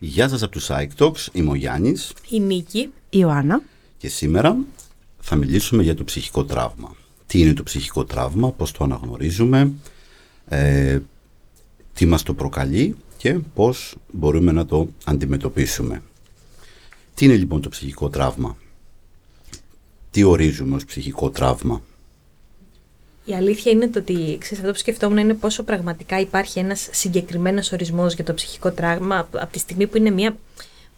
Γεια 0.00 0.28
σας 0.28 0.42
από 0.42 0.52
τους 0.52 0.70
Talks, 0.98 1.26
είμαι 1.32 1.50
ο 1.50 1.54
Γιάννης 1.54 2.12
Η 2.28 2.40
Νίκη 2.40 2.78
Η 2.78 2.92
Ιωάννα. 3.10 3.62
και 3.96 4.08
σήμερα 4.08 4.56
θα 5.20 5.36
μιλήσουμε 5.36 5.82
για 5.82 5.94
το 5.94 6.04
ψυχικό 6.04 6.44
τραύμα. 6.44 6.96
Τι 7.26 7.40
είναι 7.40 7.52
το 7.52 7.62
ψυχικό 7.62 8.04
τραύμα, 8.04 8.52
πώς 8.52 8.72
το 8.72 8.84
αναγνωρίζουμε, 8.84 9.72
ε, 10.48 10.98
τι 11.94 12.06
μας 12.06 12.22
το 12.22 12.34
προκαλεί 12.34 12.96
και 13.16 13.38
πώς 13.54 13.96
μπορούμε 14.12 14.52
να 14.52 14.66
το 14.66 14.88
αντιμετωπίσουμε. 15.04 16.02
Τι 17.14 17.24
είναι 17.24 17.36
λοιπόν 17.36 17.60
το 17.60 17.68
ψυχικό 17.68 18.08
τραύμα, 18.08 18.56
τι 20.10 20.22
ορίζουμε 20.22 20.74
ως 20.76 20.84
ψυχικό 20.84 21.30
τραύμα; 21.30 21.82
Η 23.28 23.34
αλήθεια 23.34 23.72
είναι 23.72 23.88
το 23.88 23.98
ότι 23.98 24.36
ξέρεις, 24.40 24.58
αυτό 24.58 24.72
που 24.72 24.78
σκεφτόμουν 24.78 25.18
είναι 25.18 25.34
πόσο 25.34 25.62
πραγματικά 25.62 26.20
υπάρχει 26.20 26.58
ένας 26.58 26.88
συγκεκριμένος 26.92 27.72
ορισμός 27.72 28.14
για 28.14 28.24
το 28.24 28.34
ψυχικό 28.34 28.70
τραύμα 28.70 29.18
από 29.18 29.38
από 29.38 29.52
τη 29.52 29.58
στιγμή 29.58 29.86
που 29.86 29.96
είναι 29.96 30.10
μια 30.10 30.36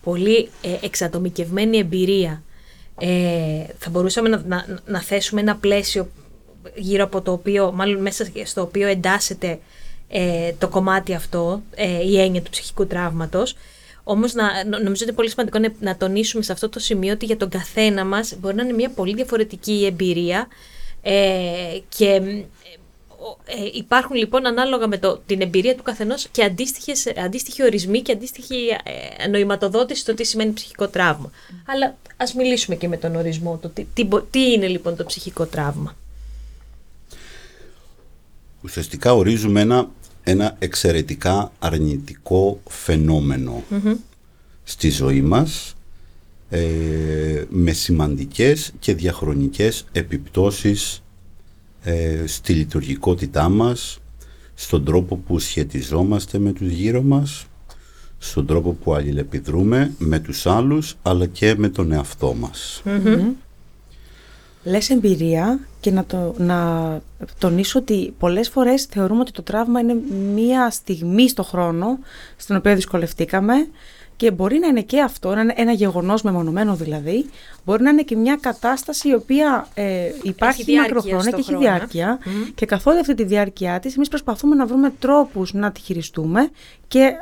πολύ 0.02 0.48
ε, 0.62 0.76
εξατομικευμένη 0.82 1.78
εμπειρία. 1.78 2.42
Ε, 3.00 3.64
θα 3.78 3.90
μπορούσαμε 3.90 4.28
να, 4.28 4.42
να, 4.46 4.80
να 4.86 5.02
θέσουμε 5.02 5.40
ένα 5.40 5.56
πλαίσιο 5.56 6.08
γύρω 6.74 7.04
από 7.04 7.20
το 7.20 7.32
οποίο, 7.32 7.72
μάλλον 7.72 8.02
μέσα 8.02 8.26
στο 8.44 8.62
οποίο 8.62 8.88
εντάσσεται 8.88 9.58
ε, 10.08 10.52
το 10.58 10.68
κομμάτι 10.68 11.14
αυτό, 11.14 11.62
ε, 11.74 12.02
η 12.04 12.20
έννοια 12.20 12.42
του 12.42 12.50
ψυχικού 12.50 12.86
τραύματος. 12.86 13.56
Όμως 14.04 14.32
να, 14.34 14.44
νο- 14.44 14.78
νομίζω 14.78 14.90
ότι 14.92 15.02
είναι 15.02 15.12
πολύ 15.12 15.30
σημαντικό 15.30 15.58
να, 15.58 15.72
να 15.80 15.96
τονίσουμε 15.96 16.42
σε 16.42 16.52
αυτό 16.52 16.68
το 16.68 16.78
σημείο 16.78 17.12
ότι 17.12 17.26
για 17.26 17.36
τον 17.36 17.48
καθένα 17.48 18.04
μας 18.04 18.34
μπορεί 18.40 18.54
να 18.54 18.62
είναι 18.62 18.72
μια 18.72 18.90
πολύ 18.90 19.14
διαφορετική 19.14 19.84
εμπειρία 19.86 20.38
ε, 20.38 20.48
και 21.88 22.06
ε, 22.06 22.44
ο- 23.08 23.38
ε, 23.44 23.70
υπάρχουν 23.74 24.16
λοιπόν 24.16 24.46
ανάλογα 24.46 24.86
με 24.88 24.98
το, 24.98 25.20
την 25.26 25.40
εμπειρία 25.40 25.74
του 25.76 25.82
καθενός 25.82 26.28
και 26.32 26.44
αντίστοιχες, 26.44 27.06
αντίστοιχοι 27.24 27.62
ορισμοί 27.62 28.00
και 28.02 28.12
αντίστοιχη 28.12 28.54
ε, 29.20 29.26
νοηματοδότηση 29.28 30.00
στο 30.00 30.14
τι 30.14 30.24
σημαίνει 30.24 30.52
ψυχικό 30.52 30.88
τραύμα. 30.88 31.30
Αλλά 31.66 31.96
ας 32.16 32.34
μιλήσουμε 32.34 32.76
και 32.76 32.88
με 32.88 32.96
τον 32.96 33.16
ορισμό 33.16 33.56
του. 33.62 33.70
Τι, 33.70 33.86
τι, 33.94 34.04
μπο- 34.04 34.20
τι 34.30 34.52
είναι 34.52 34.66
λοιπόν 34.66 34.96
το 34.96 35.04
ψυχικό 35.04 35.46
τραύμα. 35.46 35.96
Ουσιαστικά 38.62 39.14
ορίζουμε 39.14 39.60
ένα, 39.60 39.90
ένα 40.24 40.56
εξαιρετικά 40.58 41.52
αρνητικό 41.58 42.60
φαινόμενο 42.68 43.62
στη 44.64 44.90
ζωή 44.90 45.20
μας 45.20 45.74
ε, 46.50 47.44
με 47.48 47.72
σημαντικές 47.72 48.72
και 48.78 48.94
διαχρονικές 48.94 49.84
επιπτώσεις 49.92 51.02
ε, 51.82 52.26
στη 52.26 52.52
λειτουργικότητά 52.52 53.48
μας, 53.48 53.98
στον 54.54 54.84
τρόπο 54.84 55.16
που 55.16 55.38
σχετιζόμαστε 55.38 56.38
με 56.38 56.52
τους 56.52 56.68
γύρω 56.68 57.02
μας, 57.02 57.46
στον 58.18 58.46
τρόπο 58.46 58.72
που 58.72 58.94
αλληλεπιδρούμε 58.94 59.92
με 59.98 60.18
τους 60.18 60.46
άλλους 60.46 60.96
αλλά 61.02 61.26
και 61.26 61.54
με 61.56 61.68
τον 61.68 61.92
εαυτό 61.92 62.34
μας. 62.34 62.82
Λες 64.64 64.90
εμπειρία 64.90 65.60
και 65.80 65.90
να, 65.90 66.04
το, 66.04 66.34
να 66.38 67.00
τονίσω 67.38 67.78
ότι 67.78 68.14
πολλές 68.18 68.48
φορές 68.48 68.84
θεωρούμε 68.84 69.20
ότι 69.20 69.32
το 69.32 69.42
τραύμα 69.42 69.80
είναι 69.80 69.96
μία 70.34 70.70
στιγμή 70.70 71.28
στο 71.28 71.42
χρόνο 71.42 71.98
στην 72.36 72.56
οποία 72.56 72.74
δυσκολευτήκαμε 72.74 73.54
και 74.20 74.30
μπορεί 74.30 74.58
να 74.58 74.66
είναι 74.66 74.82
και 74.82 75.00
αυτό, 75.00 75.34
να 75.34 75.40
είναι 75.40 75.54
ένα 75.56 75.72
γεγονός 75.72 76.22
μεμονωμένο 76.22 76.74
δηλαδή, 76.74 77.30
μπορεί 77.64 77.82
να 77.82 77.90
είναι 77.90 78.02
και 78.02 78.16
μια 78.16 78.38
κατάσταση 78.40 79.08
η 79.08 79.14
οποία 79.14 79.68
ε, 79.74 80.10
υπάρχει 80.22 80.62
διάρκεια 80.62 80.94
μακροχρόνια 80.94 81.20
στο 81.20 81.30
και 81.30 81.36
έχει 81.36 81.44
χρόνο. 81.44 81.60
διάρκεια 81.60 82.18
και 82.54 82.66
καθ' 82.66 82.86
όλη 82.86 82.98
αυτή 82.98 83.14
τη 83.14 83.24
διάρκεια 83.24 83.80
της 83.80 83.96
εμείς 83.96 84.08
προσπαθούμε 84.08 84.54
να 84.54 84.66
βρούμε 84.66 84.92
τρόπους 84.98 85.52
να 85.52 85.72
τη 85.72 85.80
χειριστούμε 85.80 86.50
και 86.88 87.12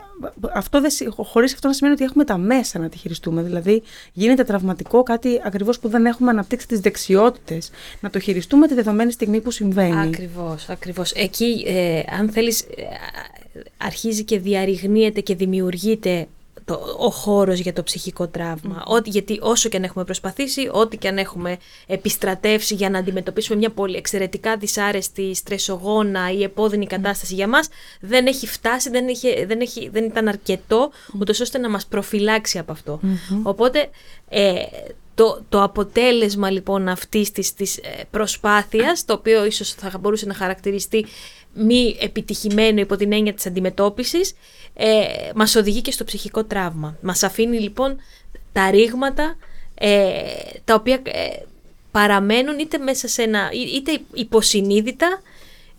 αυτό 0.55 0.81
δεν, 0.81 0.91
σι- 0.91 1.09
χωρίς 1.17 1.55
αυτό 1.55 1.69
να 1.69 1.75
σημαίνει 1.75 1.95
ότι 1.95 2.05
έχουμε 2.05 2.25
τα 2.25 2.37
μέσα 2.39 2.79
να 2.79 2.89
τη 2.89 2.99
χειριστούμε. 2.99 3.43
Δηλαδή 3.43 3.83
γίνεται 4.13 4.45
τραυματικό 4.45 5.03
κάτι 5.03 5.41
ακριβώς 5.45 5.79
που 5.79 5.89
δεν 5.89 6.07
έχουμε 6.07 6.31
αναπτύξει 6.31 6.67
τις 6.69 6.81
δεξιότητες 6.81 7.71
να 8.01 8.11
το 8.11 8.19
χειριστούμε 8.19 8.67
τη 8.67 8.75
δεδομένη 8.75 9.13
στιγμή 9.13 9.41
που 9.41 9.51
συμβαίνει. 9.51 10.01
Ακριβώς, 10.01 10.69
ακριβώς. 10.69 11.13
Εκεί, 11.13 11.65
ε, 11.67 12.03
αν 12.19 12.31
θέλεις, 12.31 12.61
ε, 12.61 12.67
αρχίζει 13.79 14.25
και 14.25 14.39
διαρριγνύεται 14.39 15.21
και 15.21 15.35
δημιουργείται 15.35 16.27
το, 16.69 16.97
ο 16.99 17.11
χώρος 17.11 17.59
για 17.59 17.73
το 17.73 17.83
ψυχικό 17.83 18.27
τραύμα. 18.27 18.83
Ό,τι, 18.87 19.11
γιατί 19.11 19.39
όσο 19.43 19.69
και 19.69 19.77
αν 19.77 19.83
έχουμε 19.83 20.05
προσπαθήσει, 20.05 20.69
ό,τι 20.73 20.97
και 20.97 21.09
αν 21.09 21.19
έχουμε 21.19 21.57
επιστρατεύσει 21.87 22.75
για 22.75 22.91
να 22.91 22.99
αντιμετωπίσουμε 22.99 23.59
μια 23.59 23.71
πολύ 23.71 23.97
εξαιρετικά 23.97 24.57
δυσάρεστη, 24.57 25.35
στρεσογόνα 25.35 26.33
ή 26.33 26.43
επώδυνη 26.43 26.87
κατάσταση 26.87 27.35
για 27.35 27.49
μας, 27.49 27.69
δεν 28.01 28.27
έχει 28.27 28.47
φτάσει, 28.47 28.91
δεν, 28.91 29.09
έχει, 29.09 29.45
δεν, 29.45 29.61
έχει, 29.61 29.89
δεν 29.89 30.05
ήταν 30.05 30.29
αρκετό, 30.29 30.91
ούτως 31.21 31.41
ώστε 31.41 31.59
να 31.59 31.71
μας 31.71 31.87
προφυλάξει 31.87 32.59
από 32.59 32.73
αυτό. 32.73 33.01
Οπότε, 33.43 33.89
ε, 34.29 34.55
το, 35.19 35.43
το 35.49 35.63
αποτέλεσμα 35.63 36.51
λοιπόν 36.51 36.89
αυτής 36.89 37.31
της, 37.31 37.55
της 37.55 37.77
ε, 37.77 38.05
προσπάθειας, 38.11 39.05
το 39.05 39.13
οποίο 39.13 39.45
ίσως 39.45 39.73
θα 39.73 39.99
μπορούσε 40.01 40.27
να 40.27 40.35
χαρακτηριστεί 40.35 41.07
μη 41.55 41.97
επιτυχημένο 42.01 42.81
υπό 42.81 42.97
την 42.97 43.13
έννοια 43.13 43.35
της 43.35 43.47
αντιμετώπισης, 43.47 44.35
ε, 44.75 45.05
μας 45.35 45.55
οδηγεί 45.57 45.81
και 45.81 45.91
στο 45.93 46.05
ψυχικό 46.05 46.45
τραύμα. 46.45 46.97
Μας 47.03 47.23
αφήνει 47.23 47.59
λοιπόν 47.59 47.97
τα 48.53 48.71
ρήγματα 48.71 49.37
ε, 49.75 50.11
τα 50.65 50.75
οποία 50.75 51.01
ε, 51.05 51.29
παραμένουν 51.91 52.59
είτε 52.59 52.79
μέσα 52.79 53.09
σε 53.09 53.23
ένα, 53.23 53.49
εί- 53.53 53.75
είτε 53.75 54.01
υποσυνείδητα, 54.15 55.21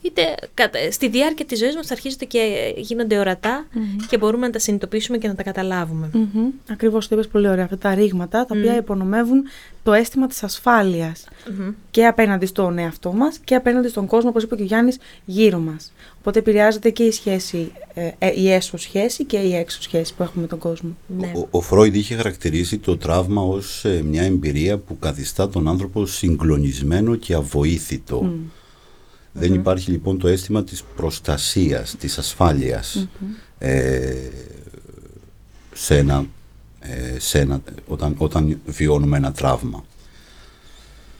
είτε 0.02 0.22
κατα- 0.54 0.92
στη 0.92 1.10
διάρκεια 1.10 1.46
της 1.46 1.60
ζωής 1.60 1.76
μας 1.76 1.92
αρχίζονται 1.92 2.26
και 2.26 2.74
γίνονται 2.78 3.18
ορατά 3.18 3.66
και 4.10 4.18
μπορούμε 4.18 4.46
να 4.46 4.52
τα 4.52 4.60
συνειδητοποιήσουμε 4.60 5.18
και 5.18 5.28
να 5.28 5.36
τα 5.36 5.44
καταλάβουμε. 5.44 6.10
Μμμ. 6.14 6.48
Ακριβώς 6.72 7.08
το 7.08 7.16
είπες 7.16 7.28
πολύ 7.28 7.48
ωραία. 7.48 7.64
Αυτά 7.64 7.78
τα 7.78 7.94
ρήγματα 7.94 8.46
τα 8.46 8.56
οποία 8.58 8.76
υπονομεύουν 8.78 9.44
το 9.84 9.94
αίσθημα 9.94 10.28
της 10.28 10.44
ασφαλειας 10.44 11.28
και 11.92 12.06
απέναντι 12.06 12.46
στον 12.46 12.78
εαυτό 12.78 13.12
μας 13.14 13.38
και 13.44 13.56
απέναντι 13.56 13.88
στον 13.88 14.06
κόσμο, 14.08 14.30
όπως 14.30 14.44
είπε 14.44 14.56
και 14.56 14.62
ο 14.62 14.66
Γιάννης, 14.66 14.98
γύρω 15.26 15.60
μας. 15.60 15.92
Οπότε 16.20 16.40
επηρεάζεται 16.40 16.90
και 16.90 17.04
η 17.04 17.12
σχέση, 17.12 17.72
ε, 17.94 18.12
ε, 18.20 18.32
η 18.42 18.52
έσω 18.52 18.78
σχέση 18.78 19.26
και 19.26 19.38
η 19.38 19.56
έξω 19.56 19.82
σχέση 19.82 20.14
που 20.16 20.24
έχουμε 20.24 20.42
με 20.42 20.48
τον 20.48 20.60
κόσμο. 20.60 20.96
Ναι. 21.08 21.32
Ο, 21.36 21.48
ο 21.52 21.62
Φρόιντ 21.62 21.96
είχε 21.96 22.16
χαρακτηρίσει 22.16 22.78
το 22.78 22.98
τραύμα 22.98 23.42
ως 23.42 23.86
ε, 23.86 24.02
μια 24.04 24.24
εμπειρία 24.24 24.78
που 24.78 25.00
καθιστά 25.00 25.50
τον 25.50 25.68
άνθρωπο 25.68 26.06
συγκλονισμένο 26.06 27.16
και 27.16 27.34
αβοήθητο. 27.34 28.34
Δεν 29.40 29.54
υπάρχει 29.54 29.92
λοιπόν 29.92 30.20
το 30.20 30.28
αίσθημα 30.28 30.64
της 30.64 30.84
προστασίας, 30.96 31.96
της 32.00 32.18
ασφάλειας 32.18 33.08
ε, 33.58 34.16
σε 35.74 35.98
ένα, 35.98 36.26
ε, 36.80 37.20
σε 37.20 37.40
ένα, 37.40 37.62
όταν, 37.88 38.16
όταν 38.18 38.60
βιώνουμε 38.66 39.18
ένα 39.18 39.32
τραύμα. 39.32 39.86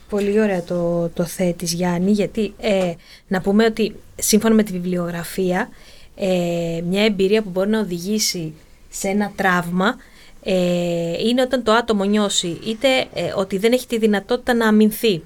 Πολύ 0.08 0.40
ωραία 0.40 0.62
το, 0.62 1.08
το 1.14 1.24
θέτεις 1.24 1.72
Γιάννη, 1.72 2.10
γιατί 2.10 2.54
ε, 2.58 2.92
να 3.28 3.40
πούμε 3.40 3.64
ότι 3.64 3.94
σύμφωνα 4.16 4.54
με 4.54 4.62
τη 4.62 4.72
βιβλιογραφία, 4.72 5.68
ε, 6.14 6.82
μια 6.88 7.04
εμπειρία 7.04 7.42
που 7.42 7.50
μπορεί 7.50 7.68
να 7.68 7.80
οδηγήσει 7.80 8.54
σε 8.90 9.08
ένα 9.08 9.32
τραύμα 9.36 9.96
ε, 10.42 11.12
είναι 11.28 11.42
όταν 11.42 11.62
το 11.62 11.72
άτομο 11.72 12.04
νιώσει 12.04 12.58
είτε 12.66 12.88
ε, 13.14 13.32
ότι 13.36 13.58
δεν 13.58 13.72
έχει 13.72 13.86
τη 13.86 13.98
δυνατότητα 13.98 14.54
να 14.54 14.66
αμυνθεί, 14.66 15.22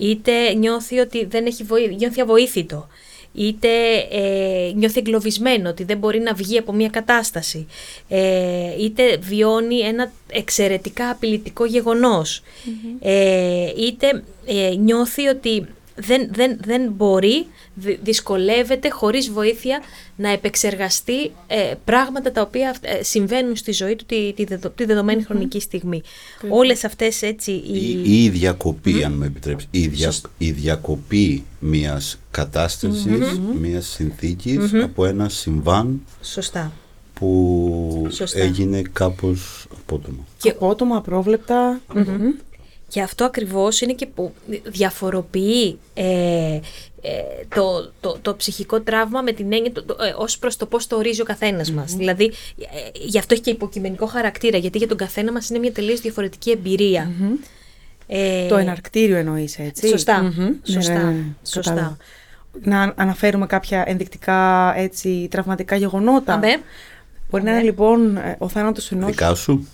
είτε 0.00 0.54
νιώθει 0.54 0.98
ότι 0.98 1.24
δεν 1.24 1.46
έχει 1.46 1.62
βοή, 1.62 1.94
νιώθει 1.98 2.20
αβοήθητο, 2.20 2.88
είτε 3.32 3.68
ε, 4.10 4.72
νιώθει 4.74 4.98
εγκλωβισμένο, 4.98 5.68
ότι 5.68 5.84
δεν 5.84 5.98
μπορεί 5.98 6.18
να 6.18 6.34
βγει 6.34 6.58
από 6.58 6.72
μια 6.72 6.88
κατάσταση, 6.88 7.66
ε, 8.08 8.82
είτε 8.82 9.16
βιώνει 9.16 9.78
ένα 9.78 10.12
εξαιρετικά 10.30 11.10
απειλητικό 11.10 11.64
γεγονός, 11.64 12.42
ε, 13.00 13.70
είτε 13.76 14.22
ε, 14.46 14.74
νιώθει 14.78 15.26
ότι 15.26 15.66
δεν, 16.00 16.28
δεν, 16.32 16.58
δεν 16.64 16.90
μπορεί, 16.96 17.46
δυ- 17.74 17.98
δυσκολεύεται 18.02 18.88
χωρίς 18.90 19.30
βοήθεια 19.30 19.80
να 20.16 20.28
επεξεργαστεί 20.30 21.24
ε, 21.46 21.74
πράγματα 21.84 22.32
τα 22.32 22.40
οποία 22.42 22.76
ε, 22.80 23.02
συμβαίνουν 23.02 23.56
στη 23.56 23.72
ζωή 23.72 23.96
του 23.96 24.04
τη, 24.06 24.32
τη, 24.32 24.44
δεδο- 24.44 24.68
τη 24.70 24.84
δεδομενη 24.84 25.22
χρονική 25.22 25.60
στιγμή. 25.60 26.02
Όλες 26.48 26.84
αυτές 26.84 27.22
έτσι 27.22 27.50
οι... 27.50 27.62
Ή, 27.72 28.02
ή 28.04 28.24
η 28.24 28.28
διακοπή, 28.28 29.04
αν 29.04 29.12
με 29.12 29.26
επιτρέψεις, 29.26 29.68
η, 29.70 29.86
δια, 29.86 30.12
η 30.38 30.50
διακοπή 30.50 31.44
μιας 31.58 32.18
κατάστασης, 32.30 33.04
μιας 33.60 33.86
συνθήκης 33.88 34.74
από 34.82 35.04
ένα 35.04 35.28
συμβάν 35.28 36.00
Σωστά. 36.22 36.72
που 37.14 38.06
Σωστά. 38.10 38.38
έγινε 38.40 38.82
κάπως 38.92 39.66
απότομα. 39.78 40.26
Και 40.38 40.50
απότομα, 40.50 40.96
απρόβλεπτα. 40.96 41.80
Μμμ. 41.94 42.30
Και 42.90 43.00
αυτό 43.00 43.24
ακριβώς 43.24 43.80
είναι 43.80 43.92
και 43.92 44.06
που 44.06 44.32
διαφοροποιεί 44.64 45.78
ε, 45.94 46.04
ε, 47.02 47.10
το, 47.54 47.90
το, 48.00 48.18
το 48.22 48.36
ψυχικό 48.36 48.80
τραύμα 48.80 49.22
με 49.22 49.32
την 49.32 49.52
έννοια 49.52 49.72
το, 49.72 49.82
το, 49.82 49.96
ε, 50.00 50.14
ως 50.16 50.38
προς 50.38 50.56
το 50.56 50.66
πώς 50.66 50.86
το 50.86 50.96
ορίζει 50.96 51.20
ο 51.20 51.24
καθένας 51.24 51.70
μας. 51.70 51.94
Δηλαδή, 51.94 52.24
ε, 52.58 52.66
γι' 52.92 53.18
αυτό 53.18 53.34
έχει 53.34 53.42
και 53.42 53.50
υποκειμενικό 53.50 54.06
χαρακτήρα, 54.06 54.58
γιατί 54.58 54.78
για 54.78 54.88
τον 54.88 54.96
καθένα 54.96 55.32
μας 55.32 55.48
είναι 55.48 55.58
μια 55.58 55.72
τελείως 55.72 56.00
διαφορετική 56.00 56.50
εμπειρία. 56.50 57.10
Ε, 58.06 58.46
Το 58.48 58.56
εναρκτήριο 58.56 59.16
εννοείς 59.16 59.58
έτσι; 59.58 59.88
Σωστά. 59.88 60.22
Μμμ. 60.22 60.44
Ναι, 60.44 60.54
Σωστά. 60.62 60.92
ναι, 60.92 61.02
ναι, 61.02 61.10
ναι. 61.10 61.24
Σωστά. 61.42 61.70
Κατάλαβα. 61.70 61.96
Να 62.62 62.92
αναφέρουμε 62.96 63.46
κάποια 63.46 63.84
ενδεικτικά 63.86 64.72
έτσι, 64.76 65.28
τραυματικά 65.30 65.76
γεγονότα. 65.76 66.34
Αμπέ. 66.34 66.60
Μπορεί 67.30 67.42
να 67.42 67.50
είναι 67.50 67.62
λοιπόν 67.62 68.16
ε, 68.16 68.36
ο 68.38 68.48
θάνατος 68.48 68.92
ενός... 68.92 69.10
Δικά 69.10 69.34
σου. 69.34 69.68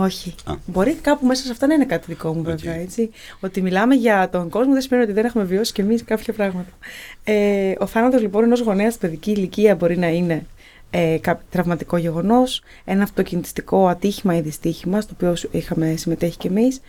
Όχι. 0.00 0.34
Α. 0.44 0.54
Μπορεί 0.66 0.94
κάπου 0.94 1.26
μέσα 1.26 1.44
σε 1.44 1.50
αυτά 1.50 1.66
να 1.66 1.74
είναι 1.74 1.84
κάτι 1.84 2.04
δικό 2.08 2.34
μου, 2.34 2.42
βέβαια. 2.42 2.74
Έτσι. 2.74 3.10
Ότι 3.40 3.62
μιλάμε 3.62 3.94
για 3.94 4.28
τον 4.28 4.48
κόσμο 4.48 4.72
δεν 4.72 4.82
σημαίνει 4.82 5.04
ότι 5.04 5.12
δεν 5.12 5.24
έχουμε 5.24 5.44
βιώσει 5.44 5.72
κι 5.72 5.80
εμείς 5.80 6.04
κάποια 6.04 6.32
πράγματα. 6.32 6.70
Ε, 7.24 7.72
ο 7.78 7.86
θάνατος 7.86 8.20
λοιπόν 8.20 8.44
ενός 8.44 8.60
γονέας 8.60 8.94
στην 8.94 9.08
παιδική 9.08 9.30
ηλικία 9.30 9.74
μπορεί 9.74 9.98
να 9.98 10.08
είναι 10.08 10.46
ε, 10.94 11.18
κάποιο 11.20 11.46
τραυματικό 11.50 11.96
γεγονός, 11.96 12.62
ένα 12.84 13.02
αυτοκινητιστικό 13.02 13.86
ατύχημα 13.86 14.36
ή 14.36 14.40
δυστύχημα, 14.40 15.00
στο 15.00 15.12
οποίο 15.14 15.34
είχαμε 15.50 15.94
συμμετέχει 15.96 16.36
κι 16.36 16.46
εμείς, 16.46 16.80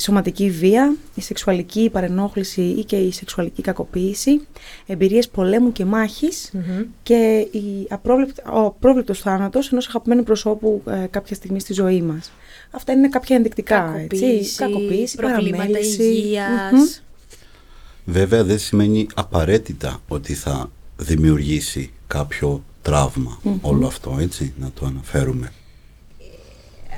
σωματική 0.00 0.50
βία, 0.50 0.96
η 1.14 1.20
σεξουαλική 1.20 1.90
παρενόχληση 1.92 2.62
ή 2.62 2.84
και 2.84 2.96
η 2.96 3.12
σεξουαλική 3.12 3.62
κακοποίηση, 3.62 4.40
εμπειρίες 4.86 5.28
πολέμου 5.28 5.72
και 5.72 5.84
μάχης 5.84 6.50
Μμμ. 6.52 6.82
και 7.02 7.46
η 7.50 7.86
απρόβλεπτα- 7.88 8.52
ο 8.52 8.60
απρόβλεπτος 8.66 9.20
θάνατος 9.20 9.72
ενός 9.72 9.86
αγαπημένου 9.88 10.22
προσώπου 10.22 10.82
ε, 10.86 11.06
κάποια 11.10 11.34
στιγμή 11.36 11.60
στη 11.60 11.72
ζωή 11.72 12.02
μας. 12.02 12.32
Αυτά 12.70 12.92
είναι 12.92 13.08
κάποια 13.08 13.36
ενδεικτικά, 13.36 13.94
έτσι. 13.98 14.18
Κακοποίηση, 14.20 14.56
Κακοποίηση, 14.56 15.16
προβλήματα 15.16 15.56
παραμέληση. 15.56 16.02
υγείας. 16.02 16.72
Μμμ. 16.72 16.82
Βέβαια 18.04 18.44
δεν 18.44 18.58
σημαίνει 18.58 19.06
απαραίτητα 19.14 20.00
ότι 20.08 20.34
θα 20.34 20.70
δημιουργήσει 20.96 21.90
κάποιο 22.06 22.62
τραύμα 22.82 23.40
όλο 23.60 23.86
αυτό, 23.86 24.16
έτσι, 24.20 24.52
να 24.60 24.70
το 24.74 24.86
αναφέρουμε. 24.86 25.52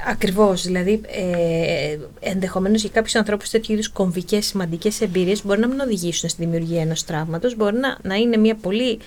Ακριβώς, 0.06 0.62
δηλαδή 0.62 1.00
ε, 1.06 1.98
ενδεχομένως 2.20 2.80
για 2.80 2.90
κάποιους 2.90 3.14
ανθρώπους 3.14 3.50
τέτοιου 3.50 3.72
είδους 3.72 3.88
κομβικές 3.88 4.46
σημαντικές 4.46 5.00
εμπειρίες 5.00 5.44
μπορεί 5.44 5.60
να 5.60 5.68
μην 5.68 5.80
οδηγήσουν 5.80 6.28
στη 6.28 6.44
δημιουργία 6.44 6.80
ενός 6.80 7.04
τραύματος, 7.04 7.56
μπορεί 7.56 7.76
να, 7.76 7.98
να 8.02 8.14
είναι 8.14 8.36
μια 8.36 8.54
πολύ 8.54 8.98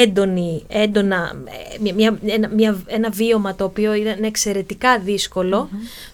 έντονη, 0.00 0.64
έντονα, 0.68 1.32
ε, 1.74 1.78
μια, 1.80 1.94
μια, 1.94 2.18
ένα, 2.34 2.48
μια, 2.48 2.82
ένα 2.86 3.10
βίωμα 3.10 3.54
το 3.54 3.64
οποίο 3.64 3.94
είναι 3.94 4.16
εξαιρετικά 4.22 4.98
δύσκολο, 4.98 5.68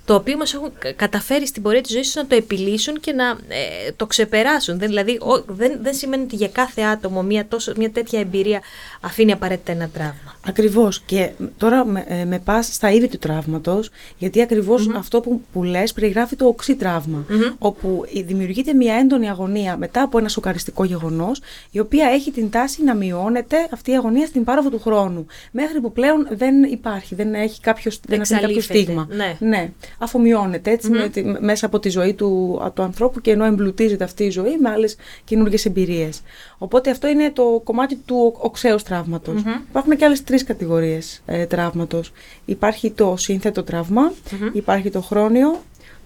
το 0.05 0.15
οποίο 0.15 0.37
μας 0.37 0.55
έχουν 0.55 0.73
κα- 0.79 0.93
καταφέρει 0.93 1.47
στην 1.47 1.63
πορεία 1.63 1.81
της 1.81 1.93
ζωής 1.93 2.07
τους 2.07 2.15
να 2.15 2.27
το 2.27 2.35
επιλύσουν 2.35 3.01
και 3.01 3.13
να 3.13 3.25
ε, 3.29 3.93
το 3.97 4.07
ξεπεράσουν. 4.07 4.79
Δεν, 4.79 4.89
δηλαδή 4.89 5.13
ο- 5.13 5.45
δεν, 5.47 5.79
δεν 5.83 5.95
σημαίνει 5.95 6.23
ότι 6.23 6.37
για 6.37 6.49
κάθε 6.49 6.83
άτομο 6.83 7.23
μια, 7.23 7.47
τόσο, 7.49 7.73
μια 7.77 7.91
τέτοια 7.91 8.21
εμπειρία 8.21 8.61
αφήνει 9.01 9.33
απαραίτητα 9.33 9.73
ένα 9.73 9.89
τραύμα. 9.89 10.35
Ακριβώς 10.47 11.01
και 11.01 11.31
τώρα 11.59 11.85
με, 11.85 12.05
ε, 12.09 12.25
με 12.25 12.39
πας 12.39 12.67
στα 12.73 12.91
είδη 12.93 13.09
του 13.09 13.19
τραύματος 13.19 13.91
γιατί 14.19 14.41
ακριβώς 14.43 14.91
αυτό 14.97 15.21
που, 15.21 15.41
που 15.53 15.63
λες 15.65 15.93
περιγράφει 15.93 16.37
το 16.37 16.47
οξύ 16.47 16.75
τραύμα 16.77 17.25
Μμμ. 17.29 17.41
όπου 17.59 18.05
η- 18.13 18.23
δημιουργείται 18.23 18.75
μια 18.75 18.95
έντονη 18.95 19.29
αγωνία 19.31 19.77
μετά 19.77 20.03
από 20.03 20.19
ένα 20.19 20.29
σοκαριστικό 20.29 20.85
γεγονός 20.85 21.41
η 21.71 21.79
οποία 21.81 22.09
έχει 22.09 22.31
την 22.31 22.51
τάση 22.51 22.83
να 22.83 22.95
μειώνεται 22.95 23.68
αυτή 23.73 23.91
η 23.91 23.95
αγωνία 23.95 24.27
στην 24.27 24.45
πάροδο 24.45 24.71
του 24.71 24.81
χρόνου 24.81 25.27
μέχρι 25.51 25.81
που 25.81 25.93
πλέον 25.93 26.29
δεν 26.31 26.63
υπάρχει, 26.63 27.15
δεν 27.15 27.35
έχει 27.35 27.61
κάποιο, 27.61 27.91
δεν 28.07 28.21
αφήνει 28.21 28.41
κάποιο 28.41 28.57
Εξαλείφεται, 28.57 28.79
στίγμα. 28.85 29.09
ναι. 29.11 29.37
ναι. 29.39 29.71
Αφομοιώνεται 29.99 30.71
έτσι 30.71 30.91
με 30.91 31.09
τη- 31.09 31.23
μέσα 31.41 31.67
από 31.67 31.79
τη 31.79 31.89
ζωή 31.89 32.15
του, 32.15 32.61
του 32.75 32.83
ανθρώπου 32.83 33.21
και 33.21 33.31
ενώ 33.31 33.45
εμπλουτίζεται 33.45 34.05
αυτή 34.05 34.25
η 34.25 34.31
ζωή 34.31 34.57
με 34.61 34.71
άλλες 34.71 34.97
καινούργιες 35.25 35.65
εμπειρίες. 35.65 36.21
Οπότε 36.59 36.91
αυτό 36.91 37.09
είναι 37.09 37.31
το 37.31 37.61
κομμάτι 37.65 37.97
του 37.97 38.35
οξέως 38.39 38.83
τραύματος. 38.83 39.43
Υπάρχουν 39.69 39.97
και 39.97 40.05
άλλες 40.05 40.25
τρεις 40.25 40.45
κατηγορίες 40.45 41.23
ε, 41.27 41.47
τραύματος. 41.47 42.13
Υπάρχει 42.45 42.91
το 42.91 43.15
σύνθετο 43.19 43.63
τραύμα, 43.63 44.13
υπάρχει 44.53 44.91
το 44.91 45.01
χρόνιο, 45.01 45.61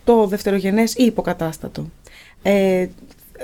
το 0.04 0.26
δευτερογενές 0.26 0.94
ή 0.94 1.04
υποκατάστατο. 1.04 1.90
Ε, 2.42 2.86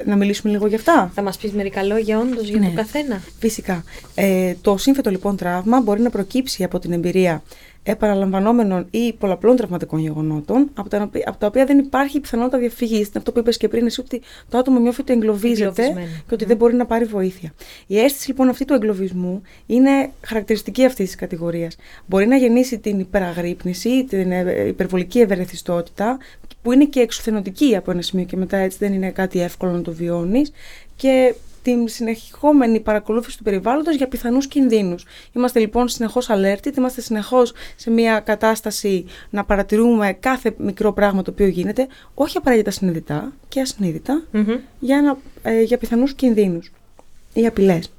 να 0.06 0.16
μιλήσουμε 0.16 0.52
λίγο 0.52 0.66
γι' 0.66 0.74
αυτά. 0.74 1.10
Θα 1.14 1.22
μας 1.22 1.36
πεις 1.36 1.52
μερικά 1.52 1.82
λόγια 1.82 2.18
όντως 2.18 2.48
για 2.48 2.58
Ναι. 2.58 2.66
το 2.68 2.72
καθένα. 2.74 3.22
Φυσικά. 3.38 3.84
Ε, 4.14 4.54
το 4.60 4.76
σύνθετο 4.76 5.10
λοιπόν 5.10 5.36
τραύμα 5.36 5.80
μπορεί 5.80 6.00
να 6.00 6.10
προκύψει 6.10 6.64
από 6.64 6.78
την 6.78 6.92
εμπειρία 6.92 7.42
επαναλαμβανόμενων 7.82 8.86
ή 8.90 9.12
πολλαπλών 9.12 9.56
τραυματικών 9.56 9.98
γεγονότων, 10.00 10.70
από 10.74 10.88
τα, 10.88 11.02
οποία- 11.02 11.24
από 11.28 11.38
τα 11.38 11.46
οποία 11.46 11.64
δεν 11.64 11.78
υπάρχει 11.78 12.20
πιθανότητα 12.20 12.58
διαφυγής. 12.58 12.98
Είναι 12.98 13.10
αυτό 13.16 13.32
που 13.32 13.38
είπες 13.38 13.56
και 13.56 13.68
πριν, 13.68 13.86
εσύ, 13.86 14.00
ότι 14.00 14.22
το 14.48 14.58
άτομο 14.58 14.78
νιώθει 14.78 15.00
ότι 15.00 15.12
εγκλωβίζεται 15.12 15.82
Εγκλωβισμένο. 15.82 16.22
και 16.28 16.34
ότι 16.34 16.44
δεν 16.44 16.56
μπορεί 16.56 16.74
να 16.74 16.86
πάρει 16.86 17.04
βοήθεια. 17.04 17.52
Η 17.86 17.98
αίσθηση 17.98 18.28
λοιπόν 18.28 18.48
αυτή 18.48 18.64
του 18.64 18.74
εγκλωβισμού 18.74 19.42
είναι 19.66 20.10
χαρακτηριστική 20.26 20.84
αυτής 20.84 21.06
της 21.06 21.14
κατηγορίας. 21.14 21.76
Μπορεί 22.06 22.26
να 22.26 22.36
γεννήσει 22.36 22.78
την 22.78 22.98
υπεραγρύπνηση, 23.00 24.04
την 24.04 24.32
ε, 24.32 24.66
υπερβολική 24.66 25.18
ευερεθιστότητα, 25.20 26.18
που 26.62 26.72
είναι 26.72 26.84
και 26.84 27.00
εξουθενωτική 27.00 27.76
από 27.76 27.90
ένα 27.90 28.02
σημείο 28.02 28.24
και 28.24 28.36
μετά 28.36 28.56
έτσι 28.56 28.78
δεν 28.80 28.92
είναι 28.92 29.10
κάτι 29.10 29.40
εύκολο 29.40 29.72
να 29.72 29.82
το 29.82 29.92
βιώνεις. 29.92 30.52
Και 30.96 31.34
την 31.68 31.88
συνεχόμενη 31.88 32.80
παρακολούθηση 32.80 33.36
του 33.36 33.42
περιβάλλοντος 33.42 33.96
για 33.96 34.08
πιθανούς 34.08 34.46
κινδύνους. 34.46 35.04
Είμαστε 35.32 35.58
λοιπόν 35.58 35.88
συνεχώς 35.88 36.28
alerted, 36.30 36.76
είμαστε 36.76 37.00
συνεχώς 37.00 37.52
σε 37.76 37.90
μια 37.90 38.20
κατάσταση 38.20 39.04
να 39.30 39.44
παρατηρούμε 39.44 40.12
κάθε 40.12 40.54
μικρό 40.58 40.92
πράγμα 40.92 41.22
το 41.22 41.30
οποίο 41.30 41.46
γίνεται, 41.46 41.86
όχι 42.14 42.36
απαραίτητα 42.36 42.70
συνειδητά 42.70 43.32
και 43.48 43.60
ασυνείδητα, 43.60 44.22
Μμμ. 44.30 44.56
για, 44.78 45.02
να, 45.02 45.18
ε, 45.50 45.62
για 45.62 45.78
πιθανούς 45.78 46.14
κινδύνους 46.14 46.70
ή 47.32 47.46
απειλές. 47.46 47.90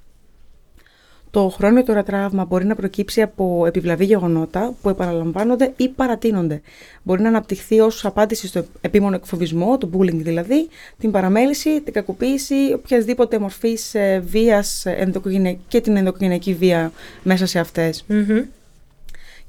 Το 1.32 1.50
χρόνιο 1.50 1.84
τώρα 1.84 2.04
τραύμα 2.04 2.46
μπορεί 2.46 2.66
να 2.66 2.76
προκύψει 2.76 3.22
από 3.22 3.66
επιβλαβή 3.66 4.06
γεγονότα 4.06 4.74
που 4.82 4.90
επαναλαμβάνονται 4.90 5.74
ή 5.78 5.90
παρατείνονται. 5.90 6.62
Μπορεί 7.04 7.22
να 7.22 7.28
αναπτυχθεί 7.28 7.80
ως 7.80 8.06
απάντηση 8.06 8.48
στο 8.48 8.66
επίμονο 8.82 9.16
εκφοβισμό, 9.16 9.78
το 9.78 9.90
bullying 9.98 10.16
δηλαδή, 10.16 10.68
την 11.00 11.12
παραμέληση, 11.12 11.82
την 11.82 11.94
κακοποίηση, 11.94 12.56
οποιασδήποτε 12.76 13.40
μορφής 13.40 13.94
ε, 13.96 14.20
βίας 14.26 14.86
ε, 14.86 14.92
ενδοκογενεια- 14.92 15.58
και 15.68 15.82
την 15.82 15.98
ενδοκογενειακή 15.98 16.54
βία 16.54 16.92
μέσα 17.24 17.46
σε 17.46 17.60
αυτές. 17.60 18.04
Μμμ. 18.08 18.42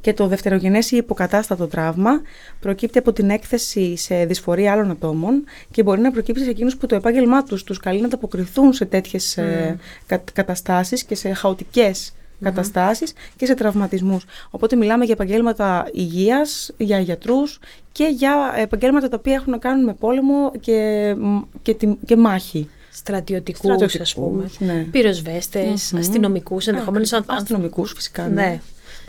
Και 0.00 0.12
το 0.14 0.26
δευτερογενές 0.26 0.90
ή 0.90 0.96
υποκατάστατο 0.96 1.66
τραύμα 1.66 2.10
προκύπτει 2.60 2.98
από 2.98 3.12
την 3.12 3.30
έκθεση 3.30 3.96
σε 3.96 4.24
δυσφορία 4.24 4.72
άλλων 4.72 4.90
ατόμων 4.90 5.44
και 5.70 5.82
μπορεί 5.82 6.00
να 6.00 6.10
προκύψει 6.10 6.44
σε 6.44 6.50
εκείνους 6.50 6.76
που 6.76 6.86
το 6.86 6.94
επάγγελμά 6.94 7.42
τους 7.42 7.64
τους 7.64 7.78
καλεί 7.78 8.00
να 8.00 8.06
ανταποκριθούν 8.06 8.72
σε 8.72 8.84
τέτοιες 8.84 9.36
ε, 9.36 9.78
κα, 10.06 10.22
καταστάσεις 10.32 11.04
και 11.04 11.14
σε 11.14 11.32
χαοτικές 11.32 12.12
καταστάσεις 12.42 13.12
και 13.36 13.46
σε 13.46 13.54
τραυματισμούς. 13.54 14.24
Οπότε 14.50 14.76
μιλάμε 14.76 15.04
για 15.04 15.14
επαγγέλματα 15.14 15.88
υγείας, 15.92 16.70
για 16.76 16.98
γιατρούς 16.98 17.58
και 17.92 18.04
για 18.16 18.54
επαγγέλματα 18.56 19.08
τα 19.08 19.16
οποία 19.18 19.34
έχουν 19.34 19.50
να 19.50 19.58
κάνουν 19.58 19.84
με 19.84 19.94
πόλεμο 19.94 20.52
και, 20.60 21.14
και, 21.62 21.74
τη- 21.74 21.96
και 22.06 22.16
μάχη. 22.16 22.68
Στρατιωτικούς, 22.92 23.58
Στρατιωτικούς, 23.58 24.00
ας 24.00 24.14
πούμε. 24.14 24.50
ναι. 24.58 24.86
Πυροσβέστες, 24.90 25.90
Μμμ. 25.92 26.00
αστυνομικούς, 26.00 26.66
ενδεχομένως 26.66 27.12
αν- 27.12 27.24
αν- 27.26 27.36
αστυνομικούς 27.36 27.92
φυσικά. 27.92 28.28
Ναι. 28.28 28.34
Ναι. 28.42 28.60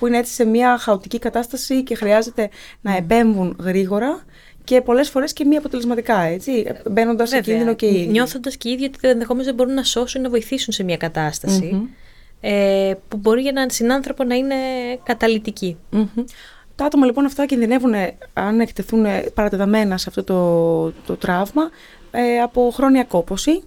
Που 0.01 0.07
είναι 0.07 0.17
έτσι 0.17 0.33
σε 0.33 0.45
μια 0.45 0.77
χαοτική 0.77 1.19
κατάσταση 1.19 1.83
και 1.83 1.95
χρειάζεται 1.95 2.49
να 2.81 2.95
επέμβουν 2.95 3.57
γρήγορα 3.59 4.25
και 4.63 4.81
πολλές 4.81 5.09
φορές 5.09 5.33
και 5.33 5.45
μη 5.45 5.55
αποτελεσματικά, 5.55 6.19
έτσι, 6.19 6.65
μπαίνοντας 6.91 7.29
σε 7.29 7.35
Βέβαια, 7.35 7.53
κίνδυνο 7.53 7.75
και 7.75 7.85
οι 7.85 8.01
ίδιοι. 8.01 8.11
Νιώθοντας 8.11 8.57
και 8.57 8.69
οι 8.69 8.71
ίδιοι 8.71 8.85
ότι 8.85 9.07
ενδεχομένως 9.07 9.45
δεν 9.45 9.55
μπορούν 9.55 9.73
να 9.73 9.83
σώσουν 9.83 10.21
ή 10.21 10.23
να 10.23 10.29
βοηθήσουν 10.29 10.73
σε 10.73 10.83
μια 10.83 10.97
κατασταση 10.97 11.89
ε, 12.41 12.93
που 13.07 13.17
μπορεί 13.17 13.41
για 13.41 13.49
έναν 13.49 13.69
συνάνθρωπο 13.69 14.23
να 14.23 14.35
είναι 14.35 14.55
καταλυτική. 15.03 15.77
Μμμ. 15.89 16.05
Τα 16.75 16.85
άτομα 16.85 17.05
λοιπόν 17.05 17.25
αυτά 17.25 17.45
κινδυνεύουν 17.45 17.93
ε, 17.93 18.17
αν 18.33 18.59
εκτεθούν 18.59 19.05
ε, 19.05 19.21
παρατεταμένα 19.33 19.97
σε 19.97 20.05
αυτό 20.09 20.23
το, 20.23 20.91
το 21.05 21.15
τραύμα 21.15 21.69
ε, 22.11 22.39
από 22.39 22.71
χρόνια 22.73 23.03
κόπωση 23.03 23.63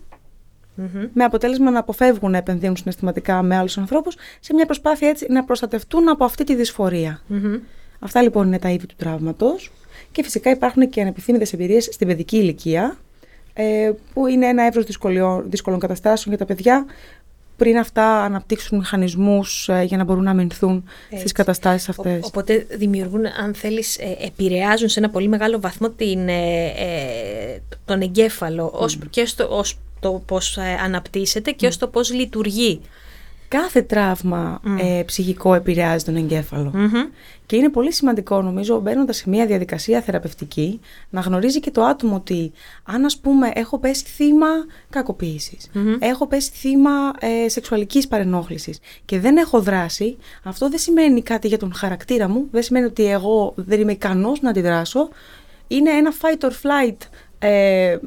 Μμμ. 0.75 1.07
με 1.12 1.25
αποτέλεσμα 1.25 1.71
να 1.71 1.78
αποφεύγουν 1.78 2.31
να 2.31 2.37
επενδύουν 2.37 2.76
συναισθηματικά 2.76 3.43
με 3.43 3.57
άλλους 3.57 3.78
ανθρώπους 3.78 4.16
σε 4.40 4.54
μια 4.54 4.66
προσπάθεια 4.66 5.09
έτσι 5.09 5.26
να 5.28 5.45
προστατευτούν 5.45 6.09
από 6.09 6.25
αυτή 6.25 6.45
τη 6.45 6.54
δυσφορία. 6.54 7.21
Μμμ. 7.26 7.54
Αυτά 7.99 8.23
λοιπόν 8.23 8.47
είναι 8.47 8.59
τα 8.59 8.71
είδη 8.71 8.87
του 8.87 8.95
τραύματος 8.99 9.71
και 10.12 10.23
φυσικά 10.23 10.50
υπάρχουν 10.50 10.88
και 10.90 11.00
ανεπιθύμητες 11.00 11.52
εμπειρίες 11.52 11.85
στην 11.85 12.07
παιδική 12.07 12.37
ηλικία 12.37 12.97
ε, 13.54 13.90
που 14.14 14.26
είναι 14.26 14.47
ένα 14.47 14.62
εύρος 14.66 14.85
δυσκολιών- 14.85 15.45
δύσκολων 15.50 15.78
καταστάσεων 15.81 16.35
για 16.37 16.47
τα 16.47 16.52
παιδιά 16.54 16.87
πριν 17.57 17.78
αυτά 17.78 18.23
αναπτύξουν 18.23 18.78
μηχανισμούς 18.78 19.69
ε, 19.69 19.83
για 19.83 19.97
να 19.97 20.04
μπορούν 20.04 20.23
να 20.25 20.31
αμυνθούν 20.31 20.85
στις 21.07 21.21
Έτσι. 21.21 21.33
καταστάσεις 21.35 21.88
Ο- 21.88 21.90
αυτές. 21.97 22.19
Οπότε 22.26 22.66
δημιουργούν, 22.71 23.26
αν 23.26 23.54
θέλεις, 23.54 23.99
ε, 23.99 24.16
επηρεάζουν 24.26 24.88
σε 24.88 24.99
ένα 24.99 25.11
πολύ 25.11 25.28
μεγάλο 25.28 25.61
βαθμό 25.61 25.90
την, 25.90 26.28
ε, 26.28 26.64
ε, 26.64 27.59
τον 27.85 28.00
εγκέφαλο 28.00 28.71
ως, 28.75 28.99
και 29.11 29.26
στο, 29.26 29.49
ως 29.59 29.78
το 30.04 30.23
πώς 30.26 30.56
ε, 30.56 30.78
αναπτύσσεται 30.84 31.50
και 31.50 31.66
ως 31.66 31.76
το 31.78 31.87
πώς 31.87 32.12
λειτουργεί. 32.12 32.80
Κάθε 33.49 33.82
τραύμα 33.82 34.61
ε, 34.78 35.02
ψυχικό 35.02 35.54
επηρεάζει 35.54 36.04
τον 36.04 36.16
εγκέφαλο. 36.16 36.70
Μμμ. 36.75 36.92
Και 37.46 37.56
είναι 37.56 37.68
πολύ 37.68 37.92
σημαντικό, 37.92 38.42
νομίζω, 38.42 38.80
μπαίνοντας 38.80 39.16
σε 39.16 39.28
μια 39.28 39.46
διαδικασία 39.46 40.00
θεραπευτική, 40.00 40.80
να 41.11 41.20
γνωρίζει 41.20 41.61
και 41.61 41.70
το 41.70 41.82
άτομο 41.82 42.14
ότι 42.14 42.52
αν, 42.84 43.04
ας 43.04 43.18
πούμε, 43.18 43.50
έχω 43.54 43.78
πέσει 43.78 44.04
θύμα 44.04 44.46
κακοποίησης, 44.90 45.70
έχω 45.99 46.26
πέσει 46.26 46.50
θύμα 46.54 46.90
ε, 47.20 47.49
σεξουαλικής 47.49 48.08
παρενόχλησης 48.08 48.78
και 49.04 49.20
δεν 49.20 49.37
έχω 49.37 49.61
δράσει, 49.61 50.16
αυτό 50.42 50.68
δεν 50.68 50.78
σημαίνει 50.78 51.23
κάτι 51.23 51.49
για 51.49 51.58
τον 51.58 51.75
χαρακτήρα 51.75 52.28
μου, 52.28 52.49
δεν 52.50 52.62
σημαίνει 52.62 52.87
ότι 52.87 53.06
εγώ 53.06 53.52
δεν 53.56 53.80
είμαι 53.80 53.92
ικανός 53.92 54.40
να 54.40 54.50
αντιδράσω. 54.50 55.08
Είναι 55.68 55.90
ένα 55.90 56.12
fight 56.20 56.44
or 56.44 56.50
flight 56.50 56.96
ε, 57.46 57.98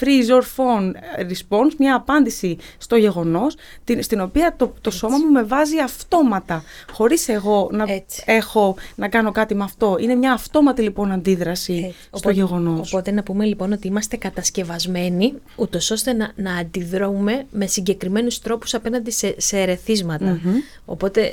freeze 0.00 0.30
or 0.38 0.42
fawn 0.56 0.92
response, 1.30 1.72
μια 1.78 1.94
απάντηση 1.94 2.56
στο 2.78 2.96
γεγονός, 2.96 3.54
την, 3.84 4.02
στην 4.02 4.20
οποία 4.20 4.54
το, 4.56 4.74
το 4.80 4.90
σώμα 4.90 5.16
μου 5.18 5.30
με 5.32 5.42
βάζει 5.42 5.78
αυτόματα, 5.78 6.64
χωρίς 6.92 7.28
εγώ 7.28 7.68
να 7.72 7.84
Έτσι. 7.92 8.22
έχω 8.26 8.76
να 8.94 9.08
κάνω 9.08 9.32
κάτι 9.32 9.54
με 9.54 9.64
αυτό. 9.64 9.96
Είναι 10.00 10.14
μια 10.14 10.32
αυτόματη 10.32 10.82
λοιπόν 10.82 11.12
αντίδραση 11.12 11.72
Έτσι. 11.72 11.90
στο 11.90 12.08
Οπότε- 12.10 12.34
γεγονός. 12.34 12.92
Οπότε 12.92 13.10
να 13.10 13.22
πούμε 13.22 13.44
λοιπόν 13.44 13.72
ότι 13.72 13.86
είμαστε 13.86 14.16
κατασκευασμένοι 14.16 15.34
ούτως 15.56 15.90
ώστε 15.90 16.12
να, 16.12 16.32
να 16.36 16.54
αντιδρούμε 16.56 17.46
με 17.50 17.66
συγκεκριμένους 17.66 18.38
τρόπους 18.38 18.74
απέναντι 18.74 19.10
σε, 19.10 19.34
σε 19.36 19.58
ερεθίσματα. 19.60 20.40
Οπότε 20.84 21.20
ε, 21.22 21.32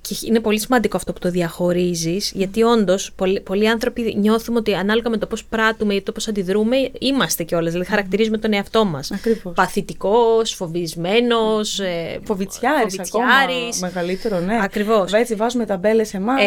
και 0.00 0.16
είναι 0.26 0.40
πολύ 0.40 0.60
σημαντικό 0.60 0.96
αυτό 0.96 1.12
που 1.12 1.18
το 1.18 1.30
διαχωρίζεις 1.30 2.32
γιατί 2.34 2.62
όντως 2.62 3.12
πολλοί, 3.16 3.40
πολλοί 3.40 3.68
άνθρωποι 3.68 4.14
νιώθουμε 4.18 4.58
ότι 4.58 4.74
ανάλογα 4.74 5.10
με 5.10 5.16
το 5.16 5.26
πώς 5.26 5.44
πράττουμε 5.44 5.94
ή 5.94 6.02
το 6.02 6.12
πώς 6.12 6.28
αντιδρούμε 6.28 6.75
είμαστε 6.98 7.42
κιόλας, 7.44 7.72
δηλαδή 7.72 7.90
χαρακτηρίζουμε 7.90 8.38
τον 8.38 8.52
εαυτό 8.52 8.84
μας. 8.84 9.10
Ακριβώς. 9.10 9.52
Παθητικός, 9.54 10.54
φοβισμένος, 10.54 11.80
ε, 11.80 12.20
Φοβιτσιάρης, 12.24 12.98
ακόμα 12.98 13.26
φοβιτσιάρης. 13.30 13.80
μεγαλύτερο, 13.80 14.38
ναι. 14.40 14.58
Ακριβώς. 14.62 15.12
Έτσι 15.12 15.34
βάζουμε 15.34 15.66
ταμπέλες 15.66 16.08
σε 16.08 16.16
εμάς, 16.16 16.42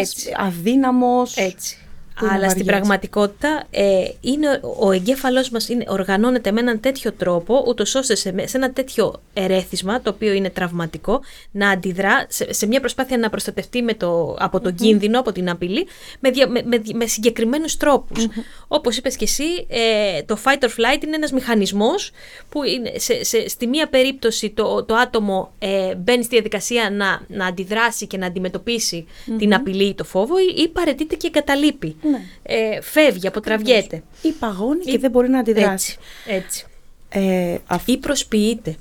Έτσι. 1.40 1.78
Αδύναμος. 2.26 2.26
Έτσι. 2.26 2.26
Που 2.26 2.26
είναι 2.26 2.34
Αλλά 2.36 2.50
στην 2.50 2.66
βαριές. 2.66 2.76
πραγματικότητα 2.88 3.64
ε, 3.70 4.10
είναι, 4.22 4.60
ο- 4.64 4.88
ο 4.88 4.92
εγκέφαλός 4.92 5.50
μας 5.50 5.70
είναι, 5.70 5.84
οργανώνεται 5.88 6.52
με 6.52 6.60
έναν 6.60 6.80
τέτοιο 6.80 7.12
τρόπο, 7.12 7.64
ούτως 7.68 7.96
ώστε 7.96 8.16
σε, 8.16 8.32
με- 8.32 8.48
σε 8.48 8.58
ένα 8.58 8.72
τέτοιο 8.72 9.22
ερέθισμα, 9.34 10.02
το 10.02 10.10
οποίο 10.10 10.32
είναι 10.34 10.50
τραυματικό, 10.50 11.22
να 11.52 11.70
αντιδρά 11.70 12.26
σε, 12.30 12.54
σε 12.54 12.66
μια 12.68 12.80
προσπάθεια 12.80 13.18
να 13.18 13.30
προστατευτεί 13.30 13.82
με 13.82 13.94
το, 13.94 14.36
από 14.40 14.60
τον 14.60 14.76
κίνδυνο, 14.76 15.20
από 15.20 15.32
την 15.32 15.50
απειλή, 15.50 15.88
με, 16.20 16.30
δια, 16.30 16.48
με, 16.48 16.62
με, 16.66 16.82
με 16.94 17.06
συγκεκριμένους 17.06 17.78
τρόπους. 17.78 18.28
Όπως 18.68 18.98
είπες 18.98 19.16
και 19.16 19.24
εσύ, 19.24 19.66
ε, 19.68 20.24
το 20.24 20.38
fight 20.44 20.64
or 20.64 20.68
flight 20.68 21.04
είναι 21.04 21.16
ένας 21.16 21.32
μηχανισμός 21.32 22.12
που 22.50 22.64
είναι, 22.64 22.92
σε, 22.96 23.24
σε, 23.24 23.50
στη 23.50 23.68
μία 23.68 23.88
περίπτωση 23.88 24.50
το, 24.50 24.84
το 24.84 24.96
άτομο 24.96 25.52
ε, 25.60 25.96
μπαίνει 25.96 26.24
στη 26.24 26.34
διαδικασία 26.36 26.90
να, 26.92 27.22
να 27.28 27.46
αντιδράσει 27.46 28.08
και 28.08 28.18
να 28.18 28.26
αντιμετωπίσει 28.26 29.08
την 29.38 29.54
απειλή 29.54 29.84
ή 29.88 29.94
το 29.94 30.04
φόβο 30.04 30.38
ή, 30.40 30.62
ή 30.62 30.68
παρετείται 30.68 31.16
και 31.16 31.28
εγκαταλείπει. 31.28 31.96
Ναι. 32.12 32.20
Ε, 32.44 32.82
φεύγει, 32.82 33.28
αποτραβιέται. 33.28 34.04
Ή 34.22 34.30
παγώνει 34.32 34.80
και 34.84 34.92
Ή- 34.92 34.98
δεν 34.98 35.12
μπορεί 35.12 35.30
να 35.30 35.40
αντιδράσει. 35.40 35.98
Έτσι, 36.26 36.36
έτσι. 36.46 36.66
Ε, 37.10 37.58
αυ- 37.68 37.88
Ή 37.90 37.98
προσποιείται 37.98 38.76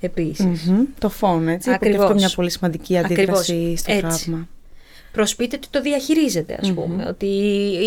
επίσης. 0.00 0.62
Μμμ, 0.64 0.84
το 0.98 1.08
φόνο, 1.08 1.50
έτσι. 1.50 1.70
που 1.70 1.78
Και 1.78 1.86
Ακριβώς. 1.86 2.02
αυτό 2.04 2.14
μια 2.14 2.30
πολύ 2.34 2.50
σημαντική 2.50 2.98
αντίδραση 2.98 3.52
Ακριβώς. 3.52 3.78
στο 3.80 3.92
Έτσι. 3.92 4.00
τραύμα. 4.24 4.48
Προσποιείται 5.12 5.56
ότι 5.56 5.68
το 5.70 5.80
διαχειρίζεται, 5.82 6.58
ας 6.60 6.72
πούμε. 6.72 7.04
Ότι, 7.08 7.26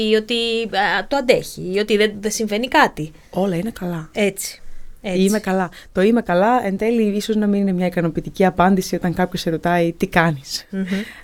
ή 0.10 0.16
ότι 0.16 0.36
α, 0.64 1.08
το 1.08 1.16
αντέχει, 1.16 1.72
ή 1.74 1.80
ότι 1.80 1.98
δεν, 1.98 2.14
δεν 2.20 2.32
συμβαίνει 2.32 2.68
κάτι. 2.68 3.12
Όλα 3.30 3.56
είναι 3.56 3.72
καλά. 3.80 4.10
Έτσι. 4.14 4.62
έτσι. 5.02 5.22
Είμαι 5.22 5.40
καλά. 5.40 5.70
Το 5.92 6.02
είμαι 6.02 6.22
καλά, 6.22 6.66
εν 6.66 6.78
τέλει, 6.78 7.02
ίσως 7.16 7.36
να 7.36 7.48
μην 7.48 7.62
είναι 7.62 7.72
μια 7.72 7.86
ικανοποιητική 7.86 8.46
απάντηση 8.46 8.96
όταν 8.96 9.14
κάποιος 9.14 9.42
σε 9.42 9.50
ρωτάει 9.50 9.92
τι 9.94 10.08
κάνεις. 10.08 10.66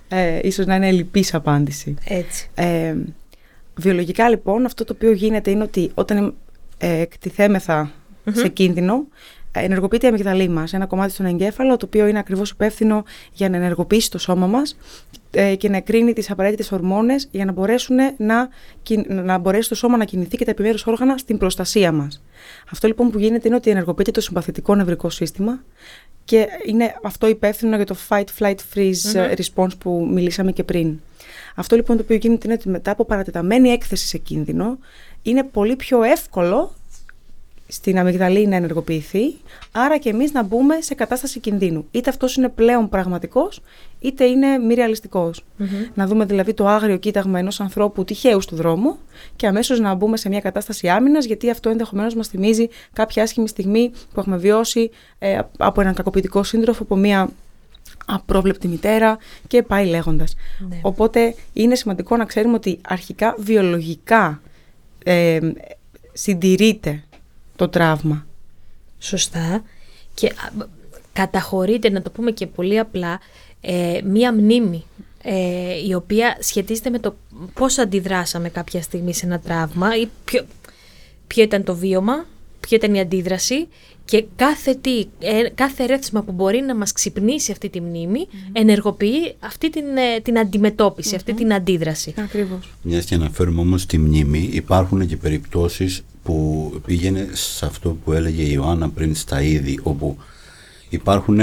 Ε, 0.09 0.39
ίσως 0.43 0.65
να 0.65 0.75
είναι 0.75 0.91
λυπή 0.91 1.25
απάντηση. 1.31 1.95
Έτσι. 2.07 2.49
Ε, 2.55 2.95
βιολογικά 3.81 4.29
λοιπόν 4.29 4.65
αυτό 4.65 4.83
το 4.83 4.93
οποίο 4.95 5.11
γίνεται 5.11 5.51
είναι 5.51 5.63
ότι 5.63 5.91
όταν 5.93 6.33
ε, 6.77 6.99
εκτιθέμεθα 6.99 7.91
σε 8.31 8.47
κίνδυνο 8.47 9.07
ε, 9.51 9.63
ενεργοποιείται 9.63 10.05
η 10.05 10.09
αμυγδαλή 10.09 10.49
μας, 10.49 10.73
ένα 10.73 10.85
κομμάτι 10.85 11.11
στον 11.11 11.25
εγκέφαλο 11.25 11.77
το 11.77 11.85
οποίο 11.85 12.07
είναι 12.07 12.19
ακριβώς 12.19 12.49
υπεύθυνο 12.49 13.03
για 13.33 13.49
να 13.49 13.57
ενεργοποιήσει 13.57 14.11
το 14.11 14.17
σώμα 14.17 14.47
μας 14.47 14.77
ε, 15.31 15.55
και 15.55 15.69
να 15.69 15.77
εκρίνει 15.77 16.13
τις 16.13 16.31
απαραίτητες 16.31 16.71
ορμόνες 16.71 17.27
για 17.31 17.45
να, 17.45 17.51
μπορέσουν 17.51 17.95
να, 18.17 18.49
κιν- 18.83 19.09
να 19.09 19.37
μπορέσει 19.37 19.69
το 19.69 19.75
σώμα 19.75 19.97
να 19.97 20.05
κινηθεί 20.05 20.37
και 20.37 20.45
τα 20.45 20.51
επιμέρους 20.51 20.85
όργανα 20.85 21.17
στην 21.17 21.37
προστασία 21.37 21.91
μας. 21.91 22.23
Αυτό 22.71 22.87
λοιπόν 22.87 23.09
που 23.11 23.19
γίνεται 23.19 23.47
είναι 23.47 23.57
ότι 23.57 23.69
ενεργοποιείται 23.69 24.11
το 24.11 24.21
συμπαθητικό 24.21 24.75
νευρικό 24.75 25.09
σύστημα 25.09 25.63
και 26.25 26.47
είναι 26.65 26.95
αυτό 27.03 27.27
υπεύθυνο 27.27 27.75
για 27.75 27.85
το 27.85 27.95
fight, 28.09 28.25
flight, 28.39 28.55
freeze 28.73 29.15
ε, 29.15 29.33
response 29.35 29.77
που 29.79 30.07
μιλήσαμε 30.11 30.51
και 30.51 30.63
πριν. 30.63 30.99
Αυτό 31.55 31.75
λοιπόν 31.75 31.97
το 31.97 32.03
οποίο 32.03 32.15
γίνεται 32.15 32.47
είναι 32.47 32.53
ότι 32.53 32.69
μετά 32.69 32.91
από 32.91 33.05
παρατεταμένη 33.05 33.69
έκθεση 33.69 34.07
σε 34.07 34.17
κίνδυνο 34.17 34.77
είναι 35.21 35.43
πολύ 35.43 35.75
πιο 35.75 36.03
εύκολο 36.03 36.75
στην 37.67 37.99
αμυγδαλή 37.99 38.47
να 38.47 38.55
ενεργοποιηθεί, 38.55 39.35
άρα 39.71 39.97
και 39.97 40.09
εμείς 40.09 40.31
να 40.31 40.43
μπούμε 40.43 40.81
σε 40.81 40.93
κατάσταση 40.93 41.39
κινδύνου. 41.39 41.87
Είτε 41.91 42.09
αυτός 42.09 42.35
είναι 42.35 42.49
πλέον 42.49 42.89
πραγματικός, 42.89 43.61
είτε 44.01 44.25
είναι 44.25 44.57
μη 44.57 44.73
ρεαλιστικός. 44.73 45.43
Να 45.93 46.07
δούμε 46.07 46.25
δηλαδή 46.25 46.53
το 46.53 46.67
άγριο 46.67 46.97
κοίταγμα 46.97 47.39
ενός 47.39 47.59
ανθρώπου 47.59 48.03
τυχαίου 48.03 48.39
του 48.47 48.55
δρόμου 48.55 48.97
και 49.35 49.47
αμέσως 49.47 49.79
να 49.79 49.93
μπούμε 49.93 50.17
σε 50.17 50.29
μια 50.29 50.39
κατάσταση 50.39 50.89
άμυνας, 50.89 51.25
γιατί 51.25 51.49
αυτό 51.49 51.69
ενδεχομένως 51.69 52.15
μας 52.15 52.27
θυμίζει 52.27 52.69
κάποια 52.93 53.23
άσχημη 53.23 53.47
στιγμή 53.47 53.89
που 53.89 54.19
έχουμε 54.19 54.37
βιώσει 54.37 54.89
ε, 55.19 55.39
από 55.57 55.81
έναν 55.81 55.93
κακοποιητικό 55.93 56.43
σύντροφο, 56.43 56.83
από 56.83 56.95
μια 56.95 57.29
απρόβλεπτη 58.05 58.67
μητέρα 58.67 59.17
και 59.47 59.63
πάει 59.63 59.85
λέγοντας. 59.85 60.35
Ναι. 60.69 60.79
Οπότε 60.81 61.35
είναι 61.53 61.75
σημαντικό 61.75 62.17
να 62.17 62.25
ξέρουμε 62.25 62.55
ότι 62.55 62.79
αρχικά 62.87 63.35
βιολογικά 63.37 64.41
ε, 65.03 65.39
συντηρείται 66.13 67.03
το 67.55 67.69
τραύμα. 67.69 68.25
Σωστά. 68.99 69.63
Και 70.13 70.27
α, 70.27 70.65
καταχωρείται, 71.13 71.89
να 71.89 72.01
το 72.01 72.09
πούμε 72.09 72.31
και 72.31 72.47
πολύ 72.47 72.79
απλά, 72.79 73.19
ε, 73.61 73.99
μία 74.03 74.33
μνήμη 74.33 74.83
ε, 75.23 75.87
η 75.87 75.93
οποία 75.93 76.37
σχετίζεται 76.39 76.89
με 76.89 76.99
το 76.99 77.15
πώς 77.53 77.77
αντιδράσαμε 77.77 78.49
κάποια 78.49 78.81
στιγμή 78.81 79.13
σε 79.13 79.25
ένα 79.25 79.39
τραύμα 79.39 79.97
ή 79.97 80.07
ποιο, 80.25 80.45
ποιο 81.27 81.43
ήταν 81.43 81.63
το 81.63 81.75
βίωμα, 81.75 82.25
ποιο 82.59 82.77
ήταν 82.77 82.93
η 82.93 82.99
αντίδραση 82.99 83.67
και 84.05 84.25
κάθε, 84.35 84.75
τι, 84.81 85.05
ε, 85.19 85.49
κάθε 85.55 85.83
ερέθισμα 85.83 86.21
που 86.21 86.31
μπορεί 86.31 86.61
να 86.61 86.75
μας 86.75 86.91
ξυπνήσει 86.91 87.51
αυτή 87.51 87.69
τη 87.69 87.81
μνήμη 87.81 88.27
ενεργοποιεί 88.51 89.35
αυτή 89.39 89.69
την, 89.69 89.83
ε, 89.97 90.19
την 90.21 90.39
αντιμετώπιση, 90.39 91.15
αυτή 91.15 91.33
την 91.33 91.53
αντίδραση. 91.53 92.13
Ακριβώς. 92.17 92.69
Μιας 92.81 93.05
και 93.05 93.15
αναφέρουμε 93.15 93.61
όμως 93.61 93.85
τη 93.85 93.97
μνήμη, 93.97 94.49
υπάρχουν 94.51 95.07
και 95.07 95.17
περιπτώσεις 95.17 96.03
που 96.23 96.71
πήγαινε 96.85 97.29
σε 97.31 97.65
αυτό 97.65 97.97
που 98.03 98.11
έλεγε 98.11 98.41
η 98.41 98.51
Ιωάννα 98.53 98.89
πριν 98.89 99.15
στα 99.15 99.41
είδη, 99.41 99.79
όπου 99.83 100.17
υπάρχουν 100.89 101.39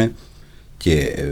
και 0.79 1.01
ε, 1.01 1.25